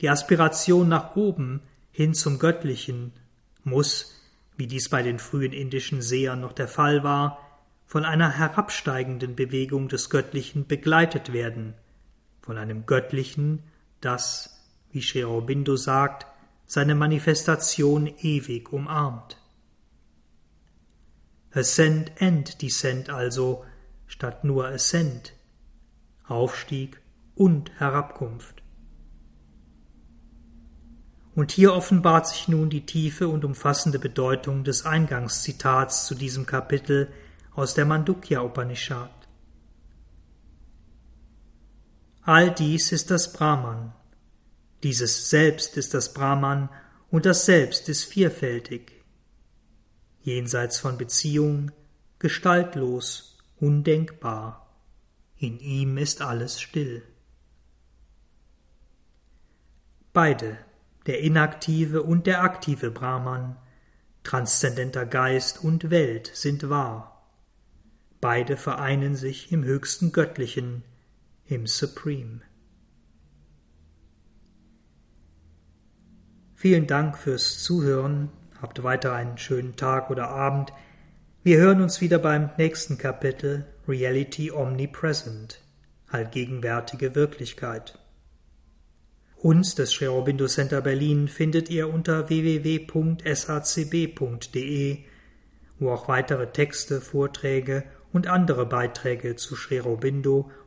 die 0.00 0.10
Aspiration 0.10 0.88
nach 0.88 1.16
oben 1.16 1.62
hin 1.90 2.12
zum 2.12 2.38
Göttlichen 2.38 3.12
muss 3.64 4.16
wie 4.56 4.66
dies 4.66 4.88
bei 4.88 5.02
den 5.02 5.18
frühen 5.18 5.52
indischen 5.52 6.02
Sehern 6.02 6.40
noch 6.40 6.52
der 6.52 6.68
Fall 6.68 7.04
war, 7.04 7.40
von 7.84 8.04
einer 8.04 8.30
herabsteigenden 8.30 9.36
Bewegung 9.36 9.88
des 9.88 10.10
Göttlichen 10.10 10.66
begleitet 10.66 11.32
werden, 11.32 11.74
von 12.40 12.58
einem 12.58 12.86
Göttlichen, 12.86 13.62
das, 14.00 14.64
wie 14.90 15.02
Sri 15.02 15.24
Aurobindo 15.24 15.76
sagt, 15.76 16.26
seine 16.66 16.94
Manifestation 16.94 18.06
ewig 18.06 18.72
umarmt. 18.72 19.36
Ascent 21.52 22.10
and 22.20 22.60
Descent 22.60 23.08
also, 23.08 23.64
statt 24.06 24.44
nur 24.44 24.66
Ascent, 24.66 25.34
Aufstieg 26.26 27.00
und 27.34 27.70
Herabkunft. 27.78 28.62
Und 31.34 31.52
hier 31.52 31.74
offenbart 31.74 32.26
sich 32.26 32.48
nun 32.48 32.70
die 32.70 32.86
tiefe 32.86 33.28
und 33.28 33.44
umfassende 33.44 33.98
Bedeutung 33.98 34.64
des 34.64 34.86
Eingangszitats 34.86 36.06
zu 36.06 36.14
diesem 36.14 36.46
Kapitel 36.46 37.12
aus 37.54 37.74
der 37.74 37.84
Mandukya 37.84 38.40
Upanishad. 38.40 39.10
All 42.22 42.50
dies 42.50 42.90
ist 42.90 43.10
das 43.10 43.32
Brahman. 43.32 43.92
Dieses 44.82 45.30
Selbst 45.30 45.76
ist 45.76 45.94
das 45.94 46.12
Brahman 46.12 46.70
und 47.10 47.26
das 47.26 47.44
Selbst 47.44 47.88
ist 47.88 48.04
vielfältig. 48.04 48.92
Jenseits 50.22 50.78
von 50.78 50.98
Beziehung, 50.98 51.70
gestaltlos, 52.18 53.35
undenkbar. 53.58 54.66
In 55.36 55.58
ihm 55.58 55.98
ist 55.98 56.22
alles 56.22 56.60
still. 56.60 57.02
Beide 60.12 60.58
der 61.06 61.20
inaktive 61.20 62.02
und 62.02 62.26
der 62.26 62.42
aktive 62.42 62.90
Brahman, 62.90 63.56
transzendenter 64.24 65.06
Geist 65.06 65.62
und 65.62 65.90
Welt 65.90 66.30
sind 66.34 66.68
wahr. 66.68 67.30
Beide 68.20 68.56
vereinen 68.56 69.14
sich 69.14 69.52
im 69.52 69.62
höchsten 69.62 70.10
Göttlichen, 70.10 70.82
im 71.44 71.66
Supreme. 71.66 72.40
Vielen 76.54 76.86
Dank 76.86 77.18
fürs 77.18 77.62
Zuhören. 77.62 78.30
Habt 78.60 78.82
weiter 78.82 79.12
einen 79.12 79.38
schönen 79.38 79.76
Tag 79.76 80.10
oder 80.10 80.28
Abend. 80.28 80.72
Wir 81.46 81.58
hören 81.58 81.80
uns 81.80 82.00
wieder 82.00 82.18
beim 82.18 82.50
nächsten 82.58 82.98
Kapitel 82.98 83.66
Reality 83.86 84.50
Omnipresent, 84.50 85.60
allgegenwärtige 86.08 87.14
Wirklichkeit. 87.14 88.00
Uns, 89.36 89.76
das 89.76 89.92
Sri 89.92 90.08
Center 90.48 90.80
Berlin, 90.80 91.28
findet 91.28 91.70
ihr 91.70 91.88
unter 91.88 92.28
www.shcb.de, 92.28 92.88
wo 95.78 95.90
auch 95.92 96.08
weitere 96.08 96.48
Texte, 96.48 97.00
Vorträge 97.00 97.84
und 98.12 98.26
andere 98.26 98.66
Beiträge 98.66 99.36
zu 99.36 99.54
Sri 99.54 99.78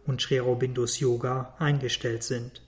und 0.06 0.22
Sri 0.22 0.40
Yoga 1.02 1.56
eingestellt 1.60 2.24
sind. 2.24 2.62